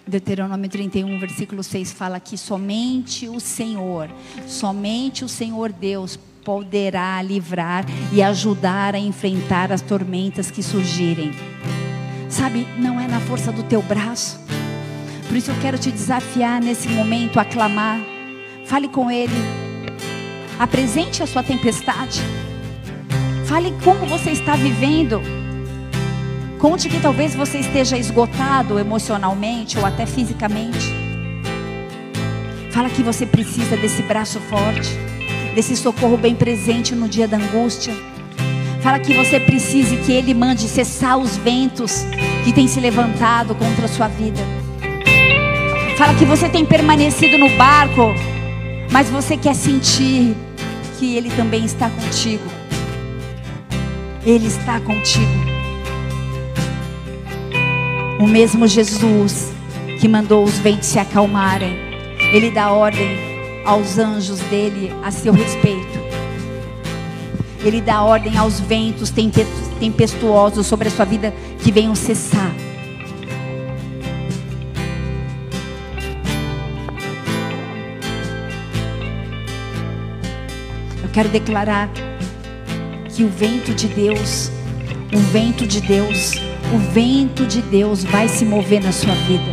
Deuteronômio 0.06 0.68
31, 0.68 1.18
versículo 1.18 1.62
6 1.62 1.90
fala 1.94 2.20
que 2.20 2.36
somente 2.36 3.30
o 3.30 3.40
Senhor, 3.40 4.10
somente 4.46 5.24
o 5.24 5.28
Senhor 5.28 5.72
Deus 5.72 6.18
poderá 6.44 7.22
livrar 7.22 7.86
e 8.12 8.22
ajudar 8.22 8.94
a 8.94 8.98
enfrentar 8.98 9.72
as 9.72 9.80
tormentas 9.80 10.50
que 10.50 10.62
surgirem. 10.62 11.30
Sabe, 12.28 12.68
não 12.78 13.00
é 13.00 13.08
na 13.08 13.20
força 13.20 13.50
do 13.50 13.62
teu 13.62 13.80
braço. 13.80 14.38
Por 15.26 15.34
isso 15.34 15.50
eu 15.50 15.58
quero 15.62 15.78
te 15.78 15.90
desafiar 15.90 16.60
nesse 16.60 16.88
momento 16.90 17.40
a 17.40 17.44
clamar. 17.44 18.15
Fale 18.66 18.88
com 18.88 19.08
Ele. 19.08 19.32
Apresente 20.58 21.22
a 21.22 21.26
sua 21.26 21.42
tempestade. 21.42 22.20
Fale 23.46 23.72
como 23.84 24.06
você 24.06 24.30
está 24.30 24.56
vivendo. 24.56 25.20
Conte 26.58 26.88
que 26.88 26.98
talvez 26.98 27.32
você 27.32 27.58
esteja 27.58 27.96
esgotado 27.96 28.76
emocionalmente 28.76 29.78
ou 29.78 29.86
até 29.86 30.04
fisicamente. 30.04 30.92
Fala 32.72 32.90
que 32.90 33.04
você 33.04 33.24
precisa 33.24 33.76
desse 33.76 34.02
braço 34.02 34.40
forte, 34.40 34.90
desse 35.54 35.76
socorro 35.76 36.16
bem 36.16 36.34
presente 36.34 36.92
no 36.92 37.08
dia 37.08 37.28
da 37.28 37.36
angústia. 37.36 37.94
Fala 38.82 38.98
que 38.98 39.14
você 39.14 39.38
precisa 39.38 39.96
que 39.96 40.10
Ele 40.10 40.34
mande 40.34 40.62
cessar 40.62 41.16
os 41.18 41.36
ventos 41.36 42.04
que 42.44 42.52
têm 42.52 42.66
se 42.66 42.80
levantado 42.80 43.54
contra 43.54 43.84
a 43.84 43.88
sua 43.88 44.08
vida. 44.08 44.40
Fala 45.96 46.14
que 46.14 46.24
você 46.24 46.48
tem 46.48 46.66
permanecido 46.66 47.38
no 47.38 47.48
barco, 47.56 48.12
mas 48.90 49.08
você 49.08 49.36
quer 49.36 49.54
sentir 49.54 50.36
que 50.98 51.16
Ele 51.16 51.30
também 51.30 51.64
está 51.64 51.90
contigo. 51.90 52.44
Ele 54.24 54.46
está 54.46 54.80
contigo. 54.80 55.46
O 58.18 58.26
mesmo 58.26 58.66
Jesus 58.66 59.52
que 60.00 60.08
mandou 60.08 60.44
os 60.44 60.58
ventos 60.58 60.88
se 60.88 60.98
acalmarem, 60.98 61.76
Ele 62.32 62.50
dá 62.50 62.70
ordem 62.70 63.16
aos 63.64 63.98
anjos 63.98 64.40
dele 64.40 64.92
a 65.02 65.10
seu 65.10 65.32
respeito. 65.32 66.06
Ele 67.64 67.80
dá 67.80 68.02
ordem 68.02 68.36
aos 68.36 68.60
ventos 68.60 69.12
tempestuosos 69.80 70.66
sobre 70.66 70.88
a 70.88 70.90
sua 70.90 71.04
vida 71.04 71.34
que 71.62 71.72
venham 71.72 71.94
cessar. 71.94 72.54
Quero 81.16 81.30
declarar 81.30 81.88
que 83.08 83.24
o 83.24 83.28
vento 83.30 83.72
de 83.72 83.88
Deus, 83.88 84.50
o 85.14 85.18
vento 85.32 85.66
de 85.66 85.80
Deus, 85.80 86.32
o 86.74 86.76
vento 86.92 87.46
de 87.46 87.62
Deus 87.62 88.04
vai 88.04 88.28
se 88.28 88.44
mover 88.44 88.82
na 88.82 88.92
sua 88.92 89.14
vida. 89.14 89.50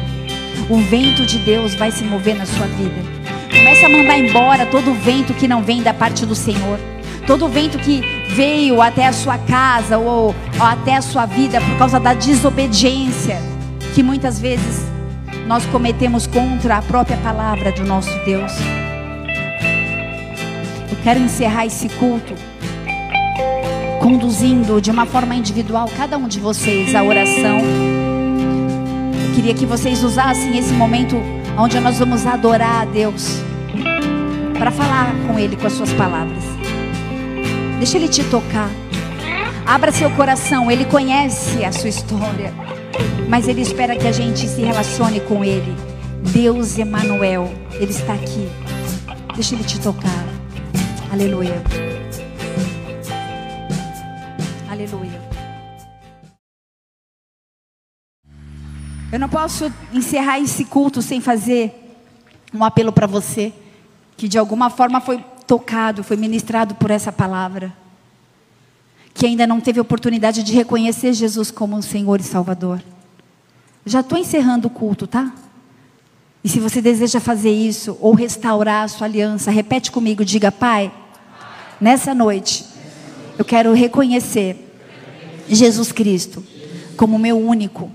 O 0.69 0.77
vento 0.81 1.25
de 1.25 1.37
Deus 1.39 1.73
vai 1.73 1.89
se 1.89 2.03
mover 2.03 2.35
na 2.35 2.45
sua 2.45 2.67
vida. 2.67 3.01
Comece 3.49 3.85
a 3.85 3.87
mandar 3.87 4.19
embora 4.19 4.65
todo 4.65 4.91
o 4.91 4.93
vento 4.93 5.33
que 5.33 5.47
não 5.47 5.63
vem 5.63 5.81
da 5.81 5.93
parte 5.93 6.25
do 6.25 6.35
Senhor. 6.35 6.77
Todo 7.25 7.45
o 7.45 7.49
vento 7.49 7.77
que 7.77 8.01
veio 8.31 8.81
até 8.81 9.07
a 9.07 9.13
sua 9.13 9.37
casa 9.37 9.97
ou, 9.97 10.35
ou 10.59 10.65
até 10.65 10.97
a 10.97 11.01
sua 11.01 11.25
vida 11.25 11.61
por 11.61 11.77
causa 11.77 11.97
da 11.97 12.13
desobediência 12.13 13.41
que 13.95 14.03
muitas 14.03 14.37
vezes 14.37 14.85
nós 15.47 15.65
cometemos 15.67 16.27
contra 16.27 16.75
a 16.75 16.81
própria 16.81 17.15
palavra 17.15 17.71
do 17.71 17.85
nosso 17.85 18.11
Deus. 18.25 18.51
Eu 20.93 20.99
quero 21.01 21.19
encerrar 21.19 21.65
esse 21.65 21.89
culto 21.89 22.35
conduzindo 23.99 24.79
de 24.79 24.91
uma 24.91 25.07
forma 25.07 25.33
individual 25.33 25.89
cada 25.97 26.19
um 26.19 26.27
de 26.27 26.39
vocês 26.39 26.93
a 26.93 27.01
oração. 27.01 27.57
Eu 29.27 29.33
queria 29.33 29.55
que 29.55 29.65
vocês 29.65 30.03
usassem 30.03 30.55
esse 30.55 30.71
momento 30.71 31.15
onde 31.57 31.79
nós 31.79 31.97
vamos 31.97 32.27
adorar 32.27 32.83
a 32.83 32.85
Deus 32.85 33.41
para 34.59 34.69
falar 34.69 35.15
com 35.25 35.39
Ele 35.39 35.55
com 35.55 35.65
as 35.65 35.73
suas 35.73 35.91
palavras. 35.93 36.43
Deixa 37.79 37.97
Ele 37.97 38.07
te 38.07 38.23
tocar. 38.25 38.69
Abra 39.65 39.91
seu 39.91 40.11
coração. 40.11 40.69
Ele 40.69 40.85
conhece 40.85 41.65
a 41.65 41.71
sua 41.71 41.89
história, 41.89 42.53
mas 43.27 43.47
Ele 43.47 43.63
espera 43.63 43.95
que 43.95 44.07
a 44.07 44.11
gente 44.11 44.47
se 44.47 44.61
relacione 44.61 45.21
com 45.21 45.43
Ele. 45.43 45.75
Deus 46.31 46.77
Emanuel, 46.77 47.51
Ele 47.71 47.89
está 47.89 48.13
aqui. 48.13 48.47
Deixa 49.33 49.55
Ele 49.55 49.63
te 49.63 49.79
tocar. 49.79 50.32
Aleluia. 51.13 51.61
Aleluia. 54.67 55.21
Eu 59.11 59.19
não 59.19 59.29
posso 59.29 59.71
encerrar 59.93 60.39
esse 60.39 60.65
culto 60.65 61.03
sem 61.03 61.21
fazer 61.21 61.71
um 62.51 62.63
apelo 62.63 62.91
para 62.91 63.05
você 63.05 63.53
que 64.17 64.27
de 64.27 64.39
alguma 64.39 64.71
forma 64.71 64.99
foi 64.99 65.23
tocado, 65.45 66.03
foi 66.03 66.17
ministrado 66.17 66.73
por 66.73 66.89
essa 66.89 67.11
palavra, 67.11 67.71
que 69.13 69.27
ainda 69.27 69.45
não 69.45 69.61
teve 69.61 69.79
oportunidade 69.79 70.41
de 70.41 70.51
reconhecer 70.51 71.13
Jesus 71.13 71.51
como 71.51 71.77
o 71.77 71.83
Senhor 71.83 72.19
e 72.21 72.23
Salvador. 72.23 72.81
Já 73.85 73.99
estou 73.99 74.17
encerrando 74.17 74.67
o 74.67 74.71
culto, 74.71 75.05
tá? 75.05 75.31
E 76.43 76.49
se 76.49 76.59
você 76.59 76.81
deseja 76.81 77.19
fazer 77.19 77.51
isso 77.51 77.95
ou 78.01 78.15
restaurar 78.15 78.85
a 78.85 78.87
sua 78.87 79.05
aliança, 79.05 79.51
repete 79.51 79.91
comigo, 79.91 80.25
diga, 80.25 80.51
Pai, 80.51 80.91
nessa 81.79 82.13
noite 82.13 82.65
eu 83.37 83.45
quero 83.45 83.73
reconhecer 83.73 84.71
Jesus 85.49 85.91
Cristo 85.91 86.43
como 86.95 87.19
meu 87.19 87.37
único 87.39 87.91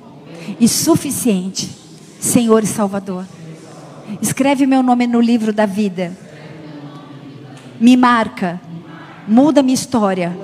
e 0.58 0.68
suficiente 0.68 1.78
Senhor 2.18 2.64
e 2.64 2.66
Salvador. 2.66 3.24
Escreve 4.20 4.66
meu 4.66 4.82
nome 4.82 5.06
no 5.06 5.20
livro 5.20 5.52
da 5.52 5.66
vida. 5.66 6.16
Me 7.80 7.96
marca. 7.96 8.60
Muda 9.26 9.62
minha 9.62 9.74
história. 9.74 10.36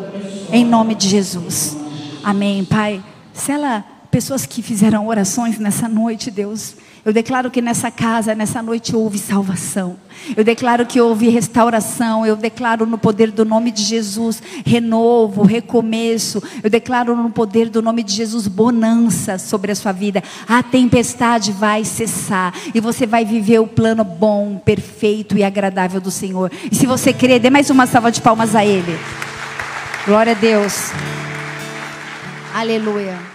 Em 0.52 0.64
nome 0.64 0.94
de 0.94 1.08
Jesus. 1.08 1.76
Amém, 2.22 2.64
Pai. 2.64 3.02
Sela 3.32 3.84
pessoas 4.10 4.46
que 4.46 4.62
fizeram 4.62 5.08
orações 5.08 5.58
nessa 5.58 5.88
noite, 5.88 6.30
Deus. 6.30 6.76
Eu 7.04 7.12
declaro 7.12 7.50
que 7.50 7.60
nessa 7.60 7.90
casa, 7.90 8.34
nessa 8.34 8.62
noite, 8.62 8.96
houve 8.96 9.18
salvação. 9.18 9.96
Eu 10.34 10.42
declaro 10.42 10.86
que 10.86 10.98
houve 10.98 11.28
restauração. 11.28 12.24
Eu 12.24 12.34
declaro 12.34 12.86
no 12.86 12.96
poder 12.96 13.30
do 13.30 13.44
nome 13.44 13.70
de 13.70 13.82
Jesus 13.82 14.42
renovo, 14.64 15.42
recomeço. 15.42 16.42
Eu 16.62 16.70
declaro 16.70 17.14
no 17.14 17.28
poder 17.28 17.68
do 17.68 17.82
nome 17.82 18.02
de 18.02 18.14
Jesus 18.14 18.48
bonança 18.48 19.38
sobre 19.38 19.70
a 19.70 19.74
sua 19.74 19.92
vida. 19.92 20.22
A 20.48 20.62
tempestade 20.62 21.52
vai 21.52 21.84
cessar 21.84 22.54
e 22.74 22.80
você 22.80 23.06
vai 23.06 23.22
viver 23.22 23.58
o 23.58 23.66
plano 23.66 24.02
bom, 24.02 24.56
perfeito 24.64 25.36
e 25.36 25.44
agradável 25.44 26.00
do 26.00 26.10
Senhor. 26.10 26.50
E 26.72 26.74
se 26.74 26.86
você 26.86 27.12
crer, 27.12 27.38
dê 27.38 27.50
mais 27.50 27.68
uma 27.68 27.86
salva 27.86 28.10
de 28.10 28.22
palmas 28.22 28.54
a 28.54 28.64
Ele. 28.64 28.98
Glória 30.06 30.32
a 30.32 30.34
Deus. 30.34 30.90
Aleluia. 32.54 33.33